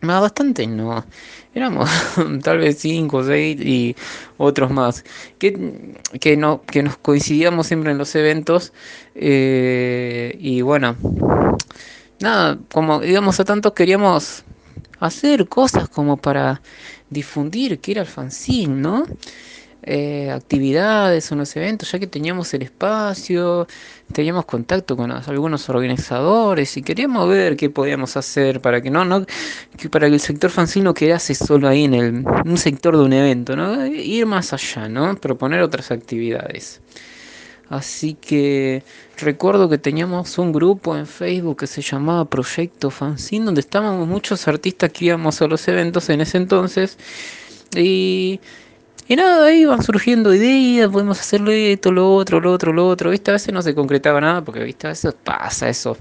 [0.00, 1.04] más bastantes no,
[1.54, 1.88] éramos
[2.42, 3.96] tal vez 5 o 6 y
[4.36, 5.04] otros más,
[5.38, 8.72] que, que, no, que nos coincidíamos siempre en los eventos
[9.14, 10.96] eh, y bueno,
[12.20, 14.44] nada, como digamos a tantos queríamos
[15.00, 16.60] hacer cosas como para
[17.10, 19.04] difundir que era el fanzine, ¿no?
[19.86, 23.66] Eh, actividades o los eventos, ya que teníamos el espacio,
[24.14, 29.26] teníamos contacto con algunos organizadores y queríamos ver qué podíamos hacer para que no, no
[29.76, 33.02] que para que el sector fanzine no quedase solo ahí en el un sector de
[33.02, 33.84] un evento, ¿no?
[33.84, 35.16] Ir más allá, ¿no?
[35.16, 36.80] Proponer otras actividades.
[37.68, 38.82] Así que
[39.18, 44.48] recuerdo que teníamos un grupo en Facebook que se llamaba Proyecto Fanzine, donde estábamos muchos
[44.48, 46.96] artistas que íbamos a los eventos en ese entonces.
[47.76, 48.40] Y
[49.06, 53.10] y nada, ahí van surgiendo ideas, podemos hacerle esto, lo otro, lo otro, lo otro.
[53.10, 53.30] ¿Viste?
[53.30, 54.86] A veces no se concretaba nada porque, ¿viste?
[54.86, 55.96] A veces pasa eso.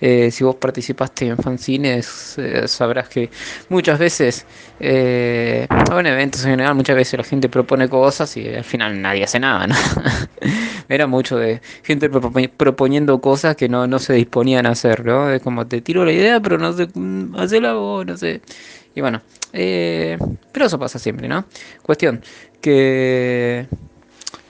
[0.00, 3.30] Eh, si vos participaste en fanzines, eh, sabrás que
[3.68, 4.44] muchas veces,
[4.80, 9.22] eh, en eventos en general, muchas veces la gente propone cosas y al final nadie
[9.22, 9.76] hace nada, ¿no?
[10.88, 15.30] Era mucho de gente proponiendo cosas que no, no se disponían a hacer, ¿no?
[15.30, 18.40] Es como te tiro la idea, pero no sé, mm, hacela vos, no sé.
[18.94, 20.18] Y bueno, eh,
[20.52, 21.44] pero eso pasa siempre, ¿no?
[21.82, 22.22] Cuestión,
[22.60, 23.66] que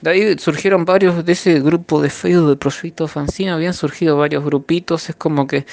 [0.01, 4.43] de ahí surgieron varios de ese grupo de Facebook de Proyecto Fanzine, habían surgido varios
[4.43, 5.65] grupitos, es como que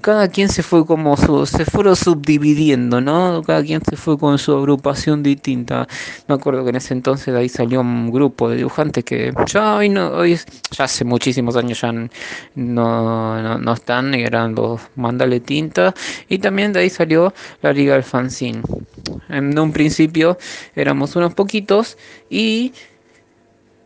[0.00, 3.42] cada quien se fue como su, se fueron subdividiendo, ¿no?
[3.44, 5.88] Cada quien se fue con su agrupación distinta.
[6.28, 9.76] Me acuerdo que en ese entonces de ahí salió un grupo de dibujantes que ya
[9.76, 10.38] hoy no, hoy
[10.70, 12.08] ya hace muchísimos años ya no,
[12.54, 15.94] no, no están, eran los Mandale Tinta,
[16.28, 18.62] y también de ahí salió la Liga del Fanzine.
[19.28, 20.38] En un principio
[20.76, 21.98] éramos unos poquitos
[22.30, 22.72] y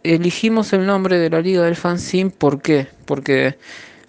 [0.02, 2.88] elegimos el nombre de la Liga del Fanzine, ¿por qué?
[3.06, 3.56] Porque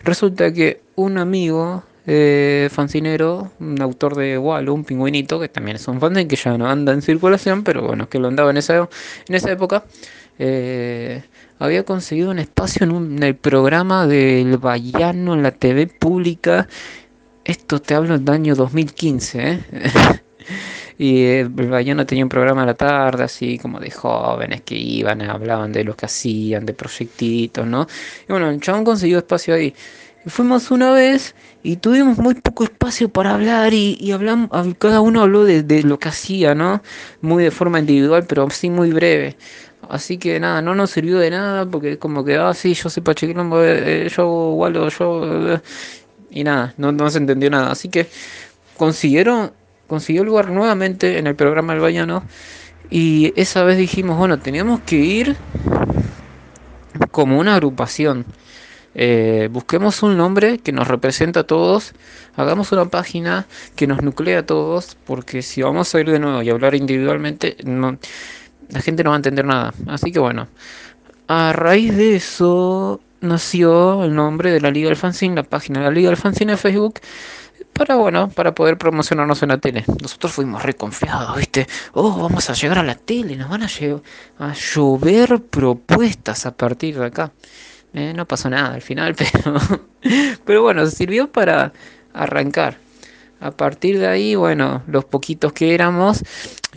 [0.03, 1.83] resulta que un amigo
[2.13, 6.57] eh, fancinero, un autor de Wallo, un pingüinito, que también es un fanzine que ya
[6.57, 8.89] no anda en circulación, pero bueno, que lo andaba en esa,
[9.29, 9.85] en esa época,
[10.37, 11.23] eh,
[11.57, 16.67] había conseguido un espacio en, el programa del Bayano en la TV pública.
[17.45, 19.59] Esto te hablo del año 2015, ¿eh?
[20.97, 25.21] y el Bayano tenía un programa a la tarde, así como de jóvenes que iban,
[25.21, 27.87] hablaban de lo que hacían, de proyectitos, ¿no?
[28.27, 29.73] Y bueno, el chabón consiguió espacio ahí.
[30.27, 35.45] Fuimos una vez y tuvimos muy poco espacio para hablar y, hablamos, cada uno habló
[35.45, 36.83] de, lo que hacía, ¿no?
[37.21, 39.35] Muy de forma individual, pero sí muy breve.
[39.89, 43.01] Así que nada, no nos sirvió de nada porque como que, ah, sí, yo soy
[43.01, 45.53] Pachequilombo, eh, eh, yo Waldo, yo...
[45.55, 45.61] Eh,
[46.29, 47.71] y nada, no, no se entendió nada.
[47.71, 48.07] Así que
[48.77, 49.51] consiguieron,
[49.87, 52.23] consiguió lugar nuevamente en el programa El Bayano
[52.91, 55.37] y esa vez dijimos, bueno, teníamos que ir
[57.09, 58.25] como una agrupación.
[58.93, 61.93] Eh, busquemos un nombre que nos representa a todos,
[62.35, 66.41] hagamos una página que nos nuclea a todos, porque si vamos a ir de nuevo
[66.41, 69.73] y hablar individualmente, la gente no va a entender nada.
[69.87, 70.47] Así que bueno,
[71.27, 75.85] a raíz de eso nació el nombre de la Liga del Fanzine, la página de
[75.85, 76.99] la Liga del Fanzine en Facebook,
[77.73, 79.85] para bueno, para poder promocionarnos en la tele.
[80.01, 81.67] Nosotros fuimos reconfiados, ¿viste?
[81.93, 83.67] Oh, vamos a llegar a la tele, nos van a,
[84.39, 87.31] a llover propuestas a partir de acá.
[87.93, 89.55] Eh, no pasó nada al final, pero,
[90.45, 91.73] pero bueno, sirvió para
[92.13, 92.77] arrancar.
[93.39, 96.23] A partir de ahí, bueno, los poquitos que éramos,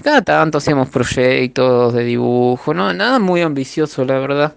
[0.03, 4.55] cada tanto hacíamos proyectos de dibujo, no, nada muy ambicioso, la verdad.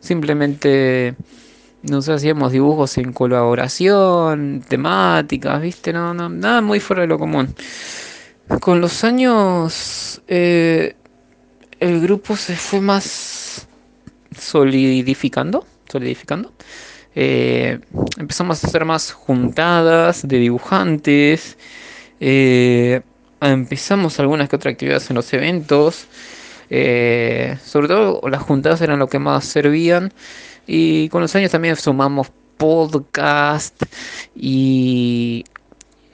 [0.00, 1.14] Simplemente
[1.82, 7.54] nos hacíamos dibujos en colaboración, temáticas, viste, no, no, nada muy fuera de lo común.
[8.60, 10.96] Con los años, eh,
[11.78, 13.68] el grupo se fue más
[14.36, 16.52] solidificando edificando
[17.14, 17.78] eh,
[18.18, 21.56] empezamos a hacer más juntadas de dibujantes.
[22.20, 23.02] Eh,
[23.40, 26.06] empezamos algunas que otras actividades en los eventos.
[26.70, 30.12] Eh, sobre todo las juntadas eran lo que más servían.
[30.66, 33.82] Y con los años también sumamos podcast
[34.34, 35.44] y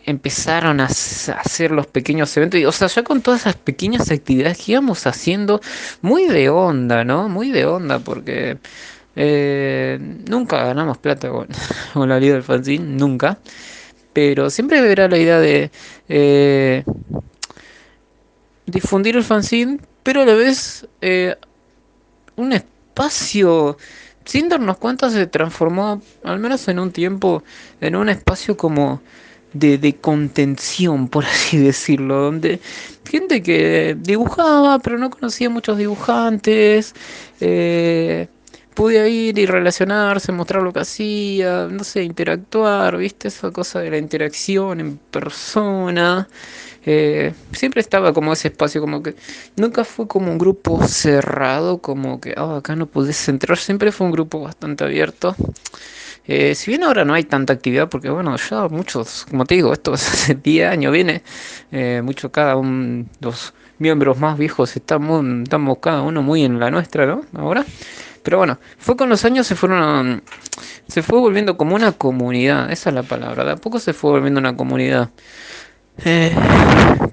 [0.05, 2.61] empezaron a hacer los pequeños eventos.
[2.65, 5.61] O sea, ya con todas esas pequeñas actividades que íbamos haciendo,
[6.03, 7.29] muy de onda, ¿no?
[7.29, 8.59] Muy de onda, porque
[9.17, 11.31] eh, nunca ganamos plata
[11.93, 13.39] con, la Liga del Fanzine, nunca.
[14.13, 15.71] Pero siempre era la idea de
[16.09, 16.85] eh,
[18.67, 21.37] difundir el fanzine, pero a la vez eh,
[22.37, 23.77] un espacio,
[24.25, 27.45] sin darnos cuenta, se transformó, al menos en un tiempo,
[27.81, 29.01] en un espacio como
[29.53, 32.61] de, contención, por así decirlo, donde
[33.09, 36.95] gente que dibujaba, pero no conocía muchos dibujantes,
[37.41, 38.29] eh,
[38.75, 43.29] podía ir y relacionarse, mostrar lo que hacía, no sé, interactuar, ¿viste?
[43.29, 46.29] Esa cosa de la interacción en persona.
[46.87, 49.15] Eh, siempre estaba como ese espacio, como que
[49.57, 54.07] nunca fue como un grupo cerrado, como que oh, acá no podés entrar, siempre fue
[54.07, 55.37] un grupo bastante abierto.
[56.27, 59.73] Eh, si bien ahora no hay tanta actividad, porque bueno, ya muchos, como te digo,
[59.73, 61.23] esto hace 10 años viene,
[61.73, 66.71] eh, mucho cada uno, los miembros más viejos estamos, estamos cada uno muy en la
[66.71, 67.23] nuestra, ¿no?
[67.35, 67.65] Ahora.
[68.23, 70.23] Pero bueno, fue con los años se fueron,
[70.89, 74.11] se fue volviendo como una comunidad, esa es la palabra, de a poco se fue
[74.11, 75.11] volviendo una comunidad.
[76.05, 76.35] Eh,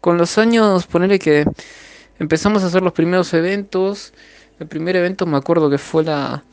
[0.02, 1.46] con los años, ponerle que
[2.20, 4.14] empezamos a hacer los primeros eventos.
[4.60, 6.44] El primer evento me acuerdo que fue la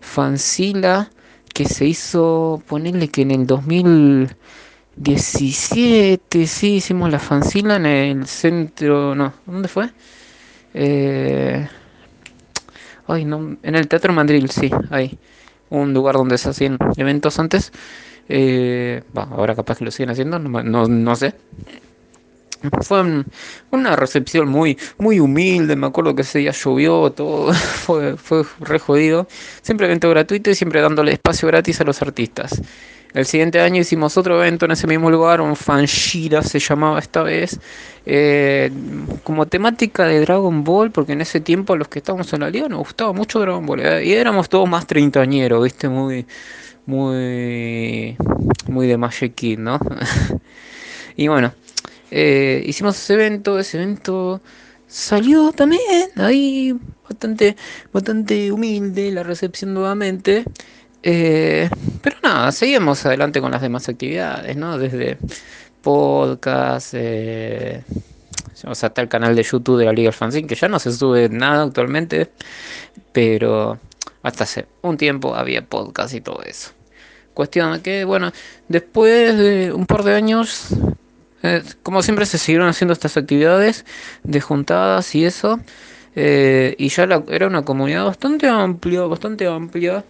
[0.00, 1.10] Fancila,
[1.52, 9.14] que se hizo, ponerle que en el 2017, sí, hicimos la Fancila en el centro,
[9.14, 9.90] no, ¿dónde fue?
[10.74, 11.66] Eh,
[13.06, 15.18] ay, no, en el Teatro Mandril, sí, ahí.
[15.70, 17.72] Un lugar donde se hacían eventos antes.
[18.28, 21.34] Eh, ahora capaz que lo siguen haciendo, no, no sé.
[22.80, 23.24] Fue
[23.70, 27.52] una recepción muy, muy humilde, me acuerdo que ese día llovió, todo
[27.84, 29.28] fue, fue re jodido.
[29.60, 32.62] Siempre evento gratuito y siempre dándole espacio gratis a los artistas.
[33.14, 37.22] El siguiente año hicimos otro evento en ese mismo lugar, un fanshira se llamaba esta
[37.22, 37.60] vez,
[38.04, 38.72] eh,
[39.22, 42.68] como temática de Dragon Ball, porque en ese tiempo los que estábamos en la liga
[42.68, 46.26] nos gustaba mucho Dragon Ball, eh, y éramos todos más treintañeros, viste, muy,
[46.86, 48.16] muy,
[48.66, 49.78] muy de Magic ¿no?
[51.16, 51.54] y bueno,
[52.10, 54.40] eh, hicimos ese evento, ese evento
[54.88, 56.76] salió también ahí
[57.08, 57.54] bastante,
[57.92, 60.44] bastante humilde la recepción nuevamente.
[61.06, 61.68] Eh,
[62.00, 64.78] pero nada, seguimos adelante con las demás actividades, ¿no?
[64.78, 65.18] Desde
[65.82, 67.82] podcast, eh,
[68.64, 70.90] o sea, está el canal de YouTube de la Liga Fanzine, que ya no se
[70.92, 72.30] sube nada actualmente,
[73.12, 73.78] pero
[74.22, 76.70] hasta hace un tiempo había podcast y todo eso.
[77.34, 78.32] Cuestión que, bueno,
[78.68, 80.70] después de un par de años
[81.44, 83.84] eh, como siempre se siguieron haciendo estas actividades
[84.22, 85.60] de juntadas y eso.
[86.16, 90.04] Eh, y ya era una comunidad bastante amplia, bastante amplia.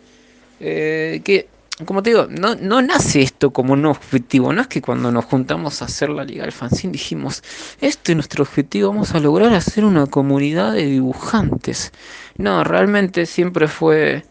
[0.61, 1.49] Eh, que,
[1.85, 4.53] como te digo, no, no nace esto como un objetivo.
[4.53, 7.43] No es que cuando nos juntamos a hacer la Liga del Fanzine dijimos,
[7.81, 11.93] este es nuestro objetivo, vamos a lograr hacer una comunidad de dibujantes.
[12.37, 14.25] No, realmente siempre fue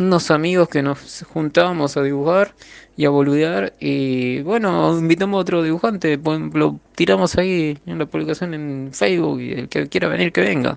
[0.00, 2.54] unos amigos que nos juntábamos a dibujar
[2.96, 3.74] y a boludear.
[3.78, 6.18] Y bueno, invitamos a otro dibujante,
[6.54, 10.74] lo tiramos ahí en la publicación en Facebook y el que quiera venir que venga.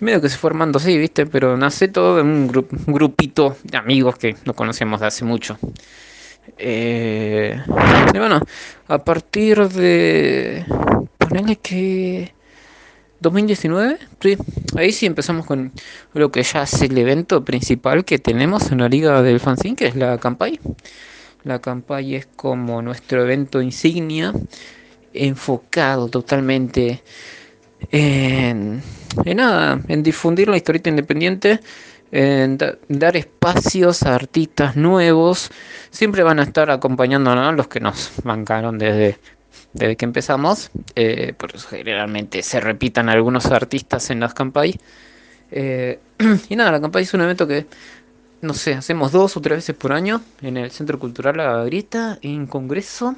[0.00, 1.26] Y medio que se fue así, ¿viste?
[1.26, 2.48] Pero nace todo en un,
[2.86, 5.58] grupito de amigos que nos conocemos de hace mucho.
[6.58, 7.60] Eh,
[8.12, 8.40] y bueno,
[8.88, 10.64] a partir de...
[11.18, 12.34] Ponerle que
[13.20, 14.36] 2019, sí,
[14.76, 15.72] ahí sí empezamos con
[16.12, 19.86] lo que ya es el evento principal que tenemos en la liga del fanzine, que
[19.86, 20.58] es la campaña.
[21.42, 24.32] La campaña es como nuestro evento insignia,
[25.14, 27.02] enfocado totalmente
[27.90, 28.82] en,
[29.34, 31.60] nada, en difundir la historieta independiente,
[32.12, 35.50] en dar espacios a artistas nuevos.
[35.90, 39.18] Siempre van a estar acompañándonos los que nos bancaron desde
[39.74, 40.70] desde que empezamos.
[40.94, 44.78] Eh, por eso generalmente se repitan algunos artistas en las campañas.
[45.50, 45.98] Eh,
[46.48, 47.66] y nada, la campaña es un evento que,
[48.40, 52.18] no sé, hacemos dos o tres veces por año en el Centro Cultural La Grita,
[52.22, 53.16] en Congreso.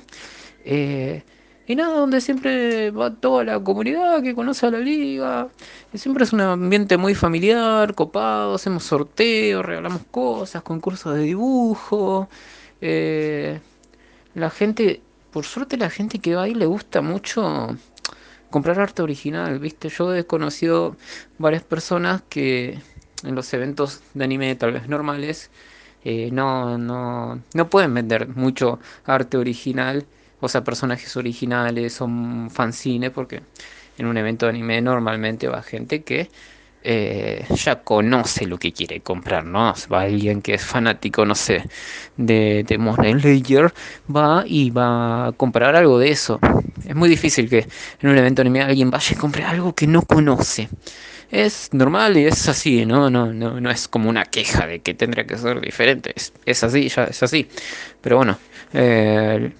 [0.64, 1.22] Eh,
[1.66, 5.48] y nada, donde siempre va toda la comunidad que conoce a la liga.
[5.94, 12.29] Siempre es un ambiente muy familiar, copado, hacemos sorteos, regalamos cosas, concursos de dibujo.
[14.35, 15.00] la gente
[15.37, 17.76] por suerte la gente que va ahí le gusta mucho
[18.48, 19.90] comprar arte original, ¿viste?
[19.90, 20.96] Yo he conocido
[21.37, 22.81] varias personas que
[23.22, 25.50] en los eventos de anime tal vez normales
[26.05, 30.07] eh, no, no, no pueden vender mucho arte original,
[30.40, 32.09] o sea, personajes originales o
[32.51, 33.42] fanzine, porque
[33.99, 36.29] en un evento de anime normalmente va gente que
[36.88, 39.75] eh, ya conoce lo que quiere comprar, ¿no?
[39.92, 41.64] Va alguien que es fanático, no sé,
[42.16, 43.72] de, de Layer,
[44.14, 46.38] va y va a comprar algo de eso.
[46.87, 47.66] Es muy difícil que
[48.01, 50.68] en un evento anime alguien vaya y compre algo que no conoce.
[51.29, 53.11] Es normal y es así, ¿no?
[53.11, 56.14] No, no, no es como una queja de que tendría que ser diferente.
[56.44, 57.49] Es, así, ya es así.
[58.01, 58.38] Pero bueno,
[58.72, 59.53] eh,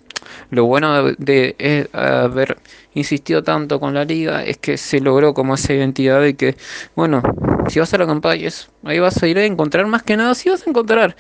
[0.51, 2.59] lo bueno de, de haber
[2.95, 6.57] insistió tanto con la liga es que se logró como esa identidad de que,
[6.95, 7.23] bueno,
[7.69, 8.49] si vas a la campaña,
[8.85, 11.15] ahí vas a ir a encontrar más que nada, si vas a encontrar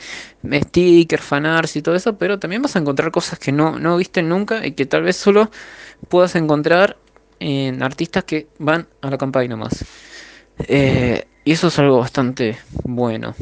[0.53, 4.22] stickers, fanarts y todo eso, pero también vas a encontrar cosas que no, no viste
[4.22, 5.51] nunca y que tal vez solo
[6.09, 6.97] puedas encontrar
[7.41, 9.85] en artistas que van a la campaña nomás.
[10.68, 13.35] Eh, y eso es algo bastante bueno.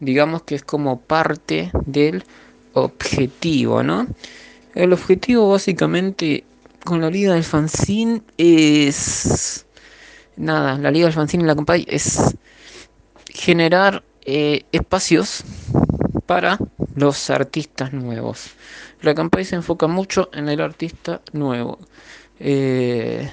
[0.00, 2.24] Digamos que es como parte del
[2.72, 4.08] objetivo, ¿no?
[4.74, 6.44] El objetivo básicamente
[6.84, 9.66] con la liga del fanzine es...
[10.36, 12.36] Nada, la liga del fanzine en la campaña es
[13.26, 15.44] generar eh, espacios
[16.26, 16.58] para
[16.96, 18.50] los artistas nuevos.
[19.00, 21.78] La campaña se enfoca mucho en el artista nuevo.
[22.40, 23.30] Eh,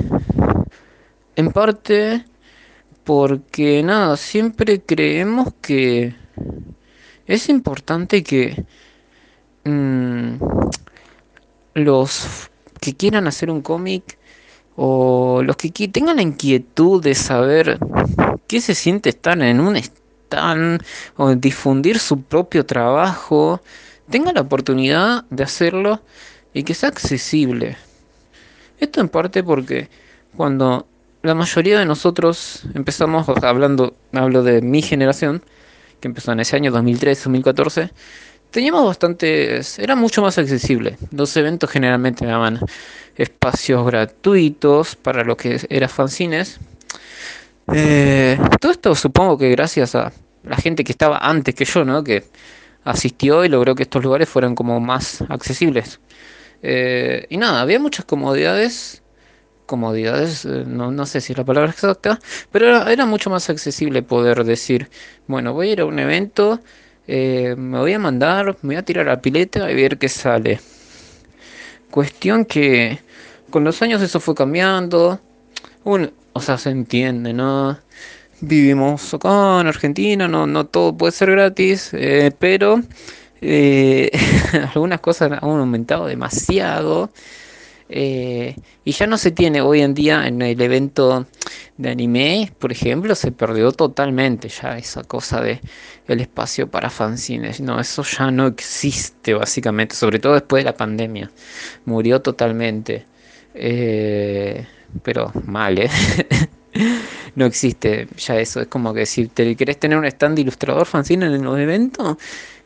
[1.36, 2.24] en parte
[3.04, 6.14] porque nada, siempre creemos que
[7.26, 8.64] es importante que
[9.64, 10.36] mm,
[11.74, 12.50] los
[12.80, 14.18] que quieran hacer un cómic
[14.76, 17.78] o los que tengan la inquietud de saber
[18.48, 20.84] qué se siente estar en un stand
[21.18, 23.62] o difundir su propio trabajo,
[24.10, 26.02] tengan la oportunidad de hacerlo
[26.54, 27.78] y que sea accesible.
[28.80, 29.90] Esto en parte porque
[30.36, 30.88] cuando
[31.22, 35.44] la mayoría de nosotros empezamos, hablando, hablo de mi generación,
[36.00, 37.92] que empezó en ese año 2013-2014,
[38.52, 40.98] teníamos bastantes, era mucho más accesible.
[41.12, 42.60] Los eventos generalmente daban
[43.16, 46.60] espacios gratuitos para lo que era fanzines.
[47.74, 50.12] Eh, todo esto supongo que gracias a
[50.44, 52.04] la gente que estaba antes que yo, ¿no?
[52.04, 52.26] Que
[52.84, 56.00] asistió y logró que estos lugares fueran como más accesibles.
[56.64, 59.02] Eh, y nada, había muchas comodidades.
[59.66, 62.20] Comodidades, eh, no, no, sé si es la palabra exacta,
[62.52, 64.90] pero era, mucho más accesible poder decir,
[65.28, 66.60] bueno, voy a ir a un evento,
[67.08, 70.10] eh, me voy a mandar, me voy a tirar a la pileta y ver qué
[70.10, 70.60] sale.
[71.90, 73.00] Cuestión que
[73.50, 75.20] con los años eso fue cambiando.
[75.84, 77.78] o sea, se entiende, ¿no?
[78.40, 81.92] Vivimos acá en Argentina, no, no todo puede ser gratis,
[82.40, 82.82] pero
[83.42, 84.12] eh,
[84.76, 87.12] algunas cosas han aumentado demasiado.
[87.94, 91.28] Eh, y ya no se tiene hoy en día en el evento
[91.78, 95.60] de anime, por ejemplo, se perdió totalmente ya esa cosa de
[96.08, 97.60] el espacio para fanzines.
[97.60, 101.32] No, eso ya no existe básicamente, sobre todo después de la pandemia.
[101.86, 103.06] Murió totalmente.
[103.54, 104.66] Eh,
[105.04, 105.90] pero mal, ¿eh?
[107.36, 108.62] no existe ya eso.
[108.62, 112.18] Es como que si te querés tener un stand ilustrador fanzine en los eventos,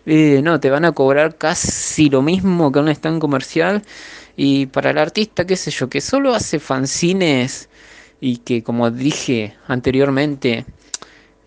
[0.05, 3.83] eh, no, te van a cobrar casi lo mismo que un stand comercial.
[4.35, 7.69] Y para el artista, qué sé yo, que solo hace fanzines
[8.19, 10.65] y que como dije anteriormente,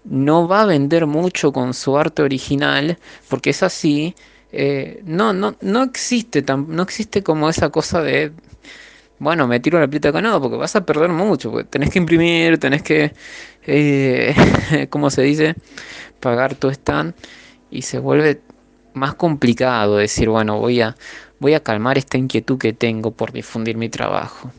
[0.05, 4.15] no va a vender mucho con su arte original, porque es así.
[4.53, 8.33] Eh, no, no, no existe tan, no existe como esa cosa de
[9.19, 11.99] bueno, me tiro la plita acá, no, porque vas a perder mucho, porque tenés que
[11.99, 13.13] imprimir, tenés que,
[13.67, 14.35] eh,
[14.91, 15.57] ¿cómo se dice?
[16.21, 17.15] Pagar tu stand
[17.71, 18.41] y se vuelve
[18.95, 20.97] más complicado decir, bueno, voy a,
[21.41, 24.51] voy a calmar esta inquietud que tengo por difundir mi trabajo.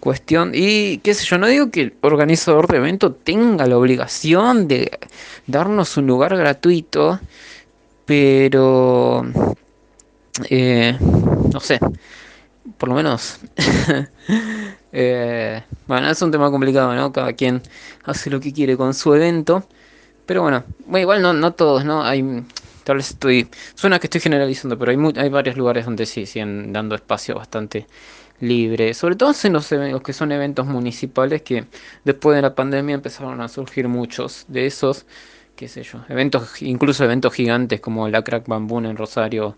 [0.00, 4.66] Cuestión, y qué sé yo, no digo que el organizador de evento tenga la obligación
[4.66, 4.98] de
[5.46, 7.20] darnos un lugar gratuito,
[8.06, 9.26] pero,
[10.48, 11.78] eh, no sé,
[12.78, 13.38] por lo menos,
[14.92, 17.12] eh, bueno, es un tema complicado, ¿no?
[17.12, 17.60] Cada quien
[18.04, 19.64] hace lo que quiere con su evento.
[20.24, 22.02] Pero bueno, igual no, no todos, ¿no?
[22.02, 22.22] Hay,
[22.98, 27.36] estoy, suena que estoy generalizando, pero hay, hay varios lugares donde sí siguen dando espacio
[27.36, 27.86] bastante
[28.40, 31.66] libre, sobre todo en los, los que son eventos municipales que
[32.04, 35.06] después de la pandemia empezaron a surgir muchos de esos,
[35.56, 39.56] qué sé yo, eventos, incluso eventos gigantes como la Crack Bamboo en Rosario,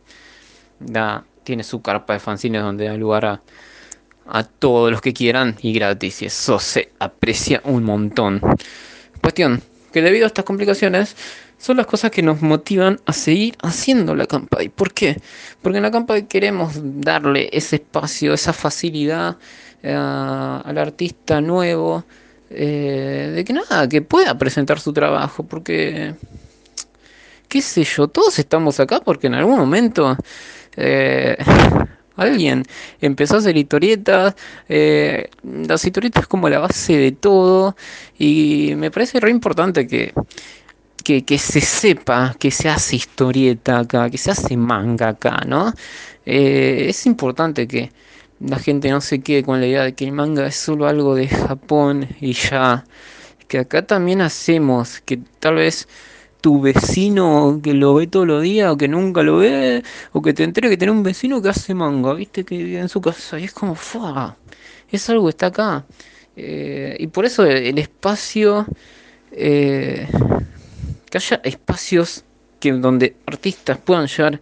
[0.80, 3.42] da, tiene su carpa de fanzines donde da lugar a,
[4.26, 8.40] a todos los que quieran y gratis y eso se aprecia un montón.
[9.20, 9.62] Cuestión,
[9.92, 11.16] que debido a estas complicaciones
[11.62, 14.68] son las cosas que nos motivan a seguir haciendo la campaña.
[14.74, 15.20] ¿Por qué?
[15.62, 19.36] Porque en la campaña queremos darle ese espacio, esa facilidad
[19.80, 22.04] eh, al artista nuevo,
[22.50, 26.16] eh, de que nada, que pueda presentar su trabajo, porque,
[27.46, 30.16] qué sé yo, todos estamos acá porque en algún momento...
[30.76, 31.36] Eh,
[32.16, 32.62] alguien
[33.00, 34.34] empezó a hacer historietas,
[34.68, 37.76] eh, las historietas es como la base de todo
[38.18, 40.12] y me parece re importante que,
[41.03, 45.72] que, se sepa que se hace historieta acá, que se hace manga acá, ¿no?
[46.26, 47.90] Eh, es importante que
[48.40, 51.14] la gente no se quede con la idea de que el manga es solo algo
[51.14, 52.84] de Japón y ya,
[53.49, 55.88] que acá también hacemos, que tal vez
[56.40, 59.82] tu vecino que lo ve todos los días o que nunca lo ve,
[60.12, 62.88] o que te entere que tiene un vecino que hace manga, viste, que vive en
[62.88, 64.36] su casa, y es como, ¡fua!
[64.90, 65.86] Es algo que está acá.
[66.36, 68.66] Eh, y por eso el espacio
[69.32, 70.09] eh,
[71.12, 72.24] que haya espacios
[72.58, 74.40] que donde artistas puedan llegar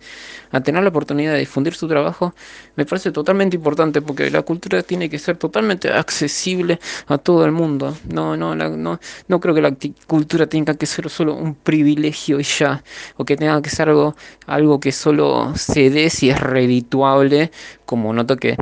[0.53, 2.33] a tener la oportunidad de difundir su trabajo,
[2.77, 7.51] me parece totalmente importante porque la cultura tiene que ser totalmente accesible a todo el
[7.51, 7.97] mundo.
[8.09, 9.75] No, no, no, no creo que la
[10.07, 12.85] cultura tenga que ser solo un privilegio y ya,
[13.17, 14.15] o que tenga que ser algo,
[14.47, 17.51] algo que solo se dé si es redituable,
[17.85, 18.57] como noto que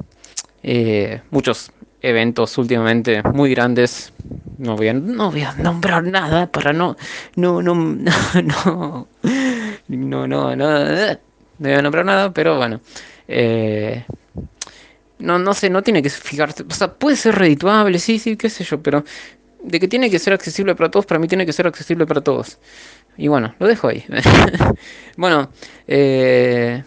[0.62, 1.72] eh, muchos
[2.03, 4.12] eventos últimamente muy grandes.
[4.59, 6.96] No voy a, no voy a nombrar nada para no,
[7.36, 7.99] no, no, no,
[8.34, 9.09] no,
[9.88, 11.18] no, no, no,
[11.59, 12.80] voy a nombrar nada, pero bueno.
[13.26, 14.05] Eh,
[15.18, 16.64] no, no sé, no tiene que fijarse.
[16.68, 19.05] O sea, puede ser redituable, sí, sí, qué sé yo, pero
[19.62, 22.20] de que tiene que ser accesible para todos, para mí tiene que ser accesible para
[22.20, 22.59] todos.
[23.16, 24.05] Y bueno, lo dejo ahí.
[25.16, 25.51] bueno,
[25.88, 26.82] eh,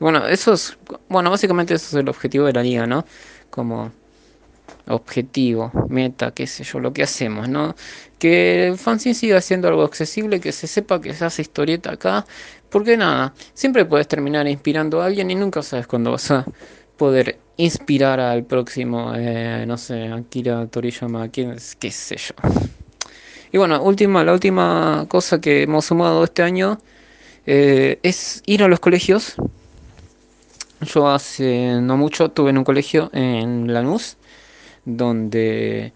[0.00, 0.76] bueno, eso es,
[1.08, 3.06] bueno, básicamente eso es el objetivo de la liga, ¿no?
[3.52, 3.92] Como
[4.88, 7.74] objetivo, meta, qué sé yo, lo que hacemos, ¿no?
[8.18, 12.24] Que el fanzine siga siendo algo accesible, que se sepa que se hace historieta acá,
[12.70, 16.46] porque nada, siempre puedes terminar inspirando a alguien y nunca sabes cuándo vas a
[16.96, 22.34] poder inspirar al próximo, eh, no sé, Akira Toriyama, quién qué sé yo.
[23.52, 26.78] Y bueno, última, la última cosa que hemos sumado este año
[27.44, 29.36] eh, es ir a los colegios
[30.82, 34.16] yo hace no mucho tuve en un colegio en Lanús
[34.84, 35.92] donde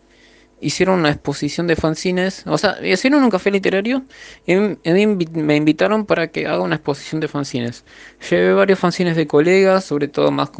[0.60, 4.04] hicieron una exposición de fanzines, o sea, hicieron un café literario
[4.46, 7.84] y me invitaron para que haga una exposición de fanzines.
[8.30, 10.50] Llevé varios fanzines de colegas, sobre todo más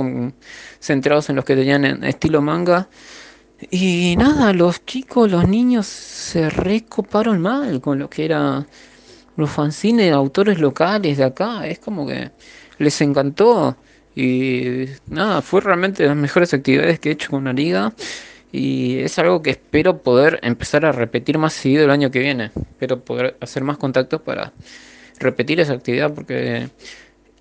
[0.80, 2.88] centrados en los que tenían en estilo manga.
[3.70, 8.66] Y nada, los chicos, los niños se recoparon mal con lo que era
[9.36, 11.66] los fanzines autores locales de acá.
[11.66, 12.32] Es como que
[12.78, 13.76] les encantó.
[14.16, 17.92] Y nada, fue realmente de las mejores actividades que he hecho con la liga.
[18.50, 22.50] Y es algo que espero poder empezar a repetir más seguido el año que viene.
[22.56, 24.52] Espero poder hacer más contactos para
[25.18, 26.68] repetir esa actividad porque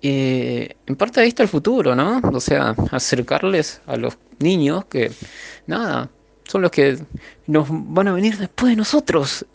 [0.02, 2.20] eh, en parte ahí está el futuro, ¿no?
[2.32, 5.10] O sea, acercarles a los niños que,
[5.66, 6.10] nada,
[6.44, 6.98] son los que
[7.46, 9.46] nos van a venir después de nosotros.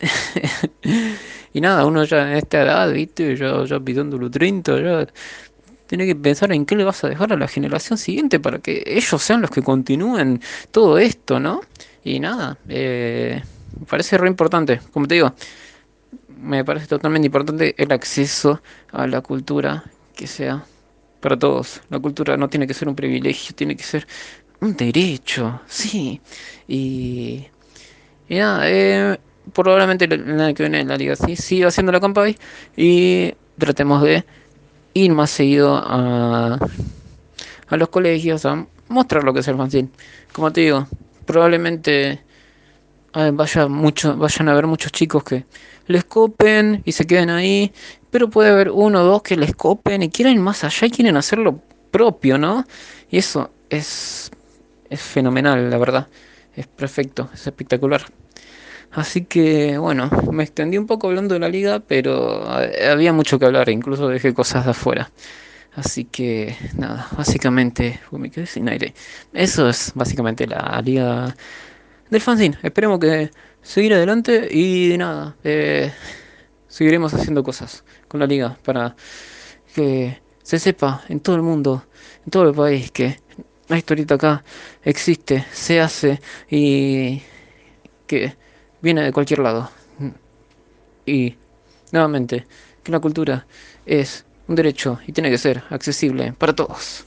[1.52, 3.36] y nada, uno ya en esta edad, ¿viste?
[3.36, 5.06] Ya, ya pidiendo los 30, ya
[5.92, 8.82] tiene que pensar en qué le vas a dejar a la generación siguiente para que
[8.86, 10.40] ellos sean los que continúen
[10.70, 11.60] todo esto, ¿no?
[12.02, 13.42] Y nada, eh,
[13.78, 15.34] me parece re importante, como te digo,
[16.38, 19.84] me parece totalmente importante el acceso a la cultura
[20.16, 20.64] que sea
[21.20, 21.82] para todos.
[21.90, 24.06] La cultura no tiene que ser un privilegio, tiene que ser
[24.62, 26.22] un derecho, sí.
[26.66, 27.48] Y,
[28.30, 29.20] y nada, eh,
[29.52, 32.34] probablemente el año que viene la liga sí siga haciendo la campaña
[32.78, 34.24] y tratemos de
[34.94, 36.58] ir más seguido a,
[37.68, 39.88] a los colegios a mostrar lo que es el fanzine.
[40.32, 40.86] Como te digo,
[41.26, 42.20] probablemente
[43.12, 45.44] vaya mucho, vayan a haber muchos chicos que
[45.86, 47.72] les copen y se queden ahí,
[48.10, 50.90] pero puede haber uno o dos que les copen y quieren ir más allá y
[50.90, 52.64] quieren hacerlo propio, ¿no?
[53.10, 54.30] Y eso es,
[54.88, 56.08] es fenomenal, la verdad.
[56.54, 58.02] Es perfecto, es espectacular.
[58.92, 63.46] Así que bueno, me extendí un poco hablando de la liga, pero había mucho que
[63.46, 65.10] hablar, incluso dejé cosas de afuera.
[65.74, 68.94] Así que nada, básicamente me quedé sin aire.
[69.32, 71.34] Eso es básicamente la liga
[72.10, 72.58] del fanzine.
[72.62, 73.30] Esperemos que
[73.62, 75.90] seguir adelante y nada, eh,
[76.68, 78.94] seguiremos haciendo cosas con la liga para
[79.74, 81.86] que se sepa en todo el mundo,
[82.26, 83.20] en todo el país que
[83.68, 84.44] la historieta acá
[84.84, 86.20] existe, se hace
[86.50, 87.22] y
[88.06, 88.36] que
[88.82, 89.70] viene de cualquier lado.
[91.06, 91.36] Y,
[91.90, 92.46] nuevamente,
[92.82, 93.46] que la cultura
[93.86, 97.06] es un derecho y tiene que ser accesible para todos.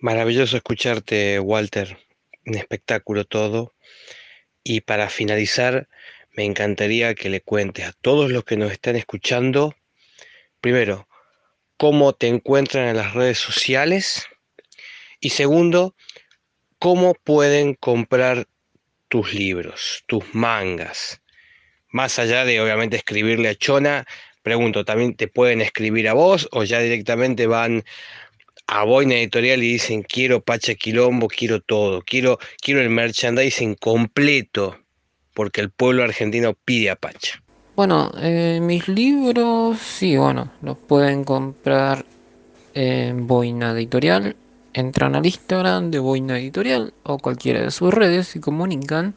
[0.00, 1.98] Maravilloso escucharte, Walter.
[2.46, 3.74] Un espectáculo todo.
[4.64, 5.88] Y para finalizar,
[6.32, 9.74] me encantaría que le cuentes a todos los que nos están escuchando,
[10.60, 11.08] primero,
[11.76, 14.26] cómo te encuentran en las redes sociales
[15.20, 15.94] y segundo,
[16.78, 18.46] cómo pueden comprar
[19.08, 21.20] tus libros, tus mangas.
[21.90, 24.06] Más allá de obviamente escribirle a Chona,
[24.42, 27.84] pregunto, ¿también te pueden escribir a vos o ya directamente van
[28.66, 34.78] a Boina Editorial y dicen quiero Pacha Quilombo, quiero todo, quiero, quiero el merchandising completo,
[35.34, 37.42] porque el pueblo argentino pide a Pacha?
[37.74, 42.04] Bueno, eh, mis libros, sí, bueno, los pueden comprar
[42.74, 44.36] en Boina Editorial
[44.78, 49.14] entran al Instagram de Boina Editorial o cualquiera de sus redes y comunican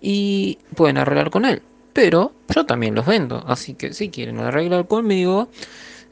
[0.00, 1.62] y pueden arreglar con él.
[1.92, 5.48] Pero yo también los vendo, así que si quieren arreglar conmigo,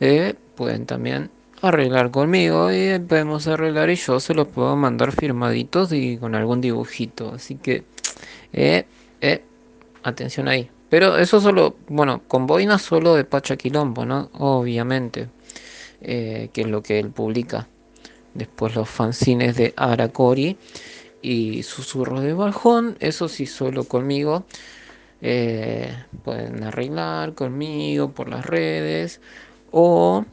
[0.00, 1.30] eh, pueden también
[1.62, 6.60] arreglar conmigo y podemos arreglar y yo se los puedo mandar firmaditos y con algún
[6.60, 7.34] dibujito.
[7.34, 7.84] Así que,
[8.52, 8.86] eh,
[9.20, 9.44] eh,
[10.02, 10.68] atención ahí.
[10.88, 14.30] Pero eso solo, bueno, con boina solo de Pacha Quilombo, ¿no?
[14.32, 15.28] Obviamente,
[16.00, 17.68] que es lo que él publica.
[18.34, 20.56] Después los fanzines de Aracori
[21.22, 24.44] y Susurros de Baljón, eso sí solo conmigo.
[25.20, 29.20] Eh, pueden arreglar conmigo por las redes
[29.72, 30.24] o,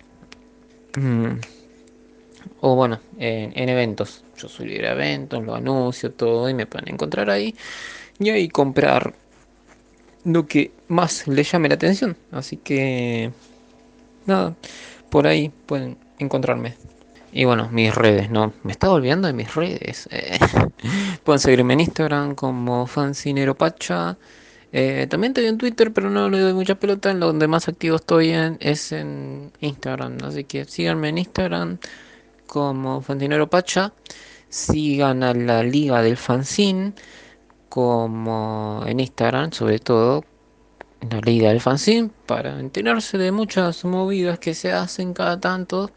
[0.95, 1.39] mm,
[2.61, 4.23] o bueno, en, eventos.
[4.37, 7.55] Yo subo a eventos, lo anuncio todo y me pueden encontrar ahí
[8.19, 9.13] y ahí comprar
[10.23, 12.17] lo que más les llame la atención.
[12.31, 13.31] Así que
[14.25, 14.55] nada,
[15.09, 16.75] por ahí pueden encontrarme.
[17.37, 18.53] Y bueno, mis redes, ¿no?
[18.63, 20.07] Me estaba olvidando de mis redes.
[21.25, 24.17] pueden seguirme en Instagram como Fancinero Pacha.
[24.71, 27.11] Eh, también estoy en Twitter, pero no le doy mucha pelota.
[27.11, 30.19] En donde más activo estoy en, es en Instagram.
[30.23, 31.77] Así que síganme en Instagram
[32.47, 33.91] como Fancinero Pacha.
[34.47, 36.93] Sigan a la Liga del Fanzine
[37.67, 40.23] como en Instagram, sobre todo
[41.11, 45.91] la Liga del Fanzine, para enterarse de muchas movidas que se hacen cada tanto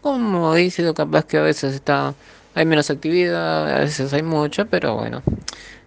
[0.00, 2.14] como dice, capaz que a veces está
[2.54, 5.22] hay menos actividad, a veces hay mucha, pero bueno,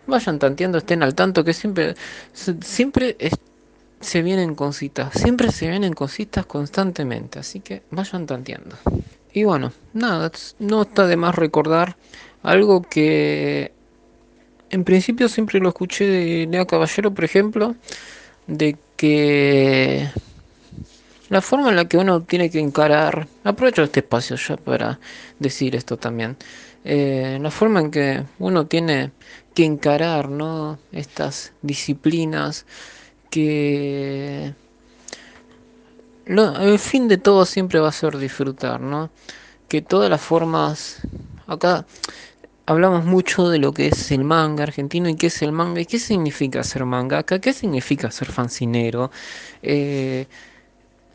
[0.07, 1.95] vayan tanteando, estén al tanto que siempre
[2.33, 3.17] siempre
[3.99, 8.75] se vienen cositas, siempre se vienen cositas constantemente, así que vayan tanteando.
[9.33, 11.95] Y bueno, nada, no está de más recordar
[12.43, 13.71] algo que
[14.69, 17.75] en principio siempre lo escuché de Lea Caballero, por ejemplo,
[18.47, 20.09] de que
[21.33, 24.99] la forma en la que uno tiene que encarar, aprovecho este espacio ya para
[25.39, 26.37] decir esto también,
[26.85, 29.11] eh, la forma en que uno tiene
[29.55, 30.77] que encarar ¿no?
[30.91, 32.67] estas disciplinas
[33.31, 34.53] que
[36.27, 39.09] el fin de todo siempre va a ser disfrutar, ¿no?
[39.67, 40.99] Que todas las formas,
[41.47, 41.87] acá
[42.67, 45.85] hablamos mucho de lo que es el manga argentino y qué es el manga y
[45.87, 49.09] qué significa ser manga qué significa ser fancinero.
[49.63, 50.27] Eh,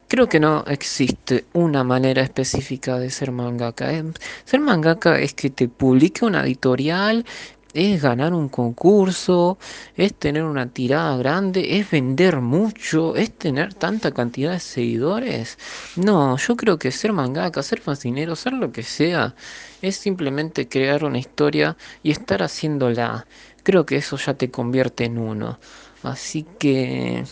[0.09, 3.92] Creo que no existe una manera específica de ser mangaka.
[3.92, 4.04] Eh,
[4.46, 7.26] ser mangaka es que te publique una editorial,
[7.74, 9.59] es ganar un concurso,
[9.96, 15.59] es tener una tirada grande, es vender mucho, es tener tanta cantidad de seguidores.
[15.96, 19.34] No, yo creo que ser mangaka, ser fascinero, ser lo que sea,
[19.82, 23.26] es simplemente crear una historia y estar haciéndola.
[23.62, 25.59] Creo que eso ya te convierte en uno.
[26.02, 27.24] Así que...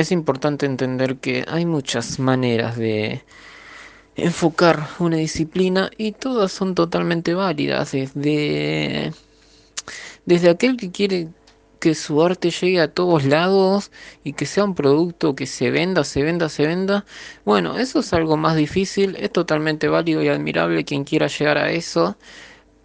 [0.00, 3.22] Es importante entender que hay muchas maneras de
[4.16, 7.92] enfocar una disciplina y todas son totalmente válidas.
[7.92, 9.12] Desde,
[10.24, 11.28] desde aquel que quiere
[11.80, 13.90] que su arte llegue a todos lados
[14.24, 17.04] y que sea un producto que se venda, se venda, se venda.
[17.44, 21.72] Bueno, eso es algo más difícil, es totalmente válido y admirable quien quiera llegar a
[21.72, 22.16] eso,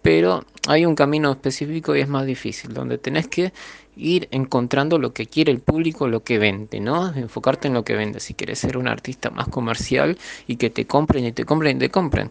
[0.02, 3.54] pero hay un camino específico y es más difícil, donde tenés que
[3.96, 7.14] ir encontrando lo que quiere el público, lo que vende, ¿no?
[7.14, 10.86] Enfocarte en lo que vende, si quieres ser un artista más comercial y que te
[10.86, 12.30] compren y te compren y te compren.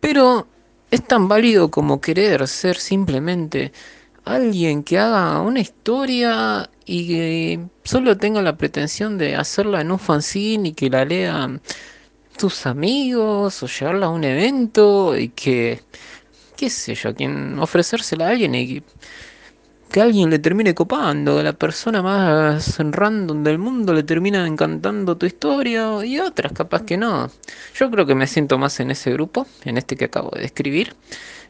[0.00, 0.46] Pero
[0.90, 3.72] es tan válido como querer ser simplemente
[4.24, 9.98] alguien que haga una historia y que solo tenga la pretensión de hacerla en un
[9.98, 11.60] fanzine y que la lean
[12.36, 15.80] tus amigos o llevarla a un evento y que,
[16.56, 18.82] qué sé yo, quien ofrecérsela a alguien y
[19.90, 25.26] que alguien le termine copando, la persona más random del mundo le termina encantando tu
[25.26, 27.30] historia y otras capaz que no.
[27.74, 30.94] Yo creo que me siento más en ese grupo, en este que acabo de describir.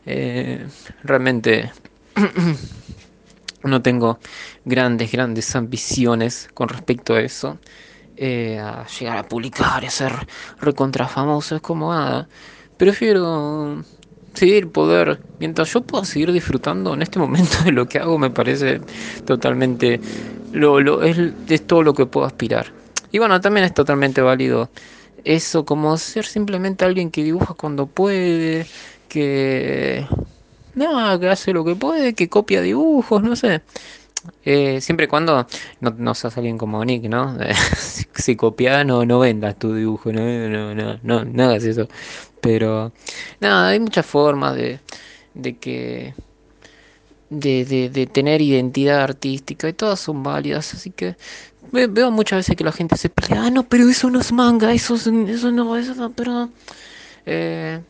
[0.07, 0.67] Eh,
[1.03, 1.73] realmente
[3.65, 4.19] no tengo
[4.65, 7.59] grandes, grandes ambiciones con respecto a eso.
[8.21, 10.13] Eh, a llegar a publicar y a ser
[10.61, 12.29] recontra famoso es como nada.
[12.77, 13.85] Prefiero
[14.35, 18.31] seguir poder, mientras yo pueda seguir disfrutando en este momento de lo que hago, me
[18.31, 18.81] parece
[19.25, 20.01] totalmente,
[20.53, 21.19] lo, lo es,
[21.67, 22.67] todo lo que puedo aspirar.
[23.11, 24.71] Y bueno, también es totalmente válido
[25.25, 28.67] eso, como ser simplemente alguien que dibuja cuando puede,
[29.09, 30.07] que
[30.75, 33.63] nada, que hace lo que puede, que copia dibujos, no sé.
[34.45, 35.47] Eh, siempre y cuando
[35.81, 37.37] no, no seas alguien como Nick, ¿no?
[38.15, 41.89] si, copias, no, no vendas tu dibujo, no, no, no, no, no hagas eso.
[42.41, 42.93] Pero
[43.41, 44.81] nada, hay muchas formas de,
[45.35, 46.15] de que
[47.31, 51.17] de, de, tener identidad artística y todas son válidas, así que
[51.73, 54.73] veo muchas veces que la gente se pelea, ah no, pero eso no es manga,
[54.73, 56.49] eso, eso no, eso no, pero
[57.27, 57.81] eh,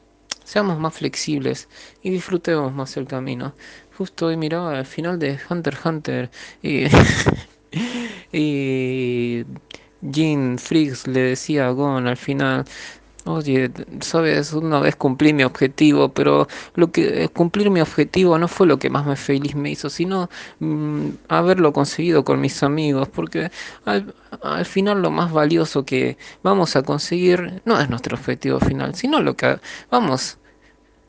[0.44, 1.68] seamos más flexibles
[2.02, 3.54] y disfrutemos más el camino.
[3.96, 6.30] Justo hoy miraba al final de Hunter x Hunter
[6.62, 6.84] y,
[8.32, 9.44] y
[10.00, 12.64] Jean Friggs le decía a Gon al final,
[13.30, 13.70] Oye,
[14.00, 18.66] sabes, una vez cumplí mi objetivo, pero lo que eh, cumplir mi objetivo no fue
[18.66, 23.50] lo que más me feliz me hizo, sino mm, haberlo conseguido con mis amigos, porque
[23.84, 28.94] al, al final lo más valioso que vamos a conseguir no es nuestro objetivo final,
[28.94, 29.60] sino lo que
[29.90, 30.38] vamos,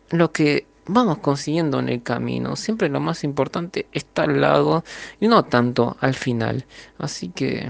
[0.09, 2.55] lo que vamos consiguiendo en el camino.
[2.57, 4.83] Siempre lo más importante está al lado
[5.19, 6.67] y no tanto al final.
[6.97, 7.69] Así que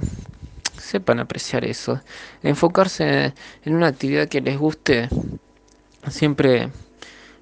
[0.80, 2.02] sepan apreciar eso.
[2.44, 5.10] Enfocarse en una actividad que les guste
[6.10, 6.70] siempre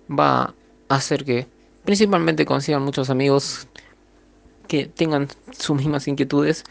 [0.09, 0.53] va
[0.89, 1.47] a hacer que
[1.85, 3.67] principalmente consigan muchos amigos
[4.67, 5.27] que tengan
[5.57, 6.63] sus mismas inquietudes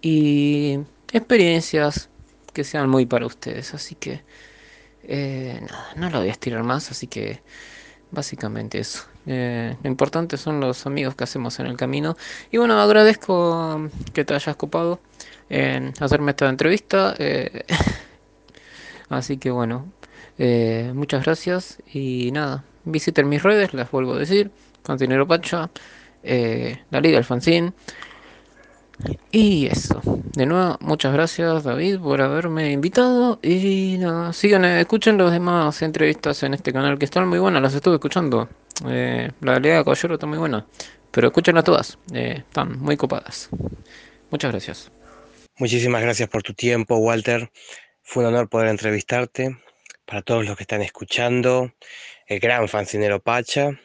[0.00, 0.78] y
[1.12, 2.08] experiencias
[2.52, 3.74] que sean muy para ustedes.
[3.74, 4.22] Así que
[5.02, 7.42] eh, nada, no lo voy a estirar más, así que
[8.10, 9.04] básicamente eso.
[9.26, 12.16] Eh, lo importante son los amigos que hacemos en el camino.
[12.50, 15.00] Y bueno, agradezco que te hayas copado
[15.48, 17.14] en hacerme esta entrevista.
[17.18, 17.64] eh,
[19.08, 19.86] así que bueno,
[20.38, 24.50] eh, muchas gracias y nada, visiten mis redes, las vuelvo a decir,
[24.84, 25.70] Fancinero Pacha,
[26.22, 27.72] eh, la Liga Fanzine.
[29.30, 35.32] Y eso, de nuevo, muchas gracias David por haberme invitado y nada, sigan, escuchen las
[35.32, 38.48] demás entrevistas en este canal que están muy buenas, las estuve escuchando.
[38.86, 40.64] Eh, la Liga de Caballero está muy buena,
[41.10, 43.50] pero escúchenlas todas, están muy copadas.
[44.30, 44.95] Muchas gracias.
[45.58, 47.50] Muchísimas gracias por tu tiempo, Walter.
[48.02, 49.56] Fue un honor poder entrevistarte.
[50.04, 51.72] Para todos los que están escuchando,
[52.26, 53.80] el gran fancinero Pacha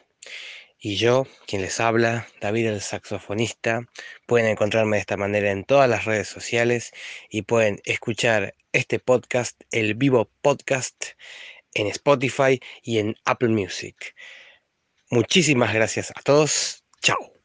[0.78, 3.88] y yo, quien les habla, David el saxofonista.
[4.26, 6.92] Pueden encontrarme de esta manera en todas las redes sociales
[7.30, 11.12] y pueden escuchar este podcast, el vivo podcast,
[11.74, 14.14] en Spotify y en Apple Music.
[15.10, 16.84] Muchísimas gracias a todos.
[17.02, 17.41] Chao.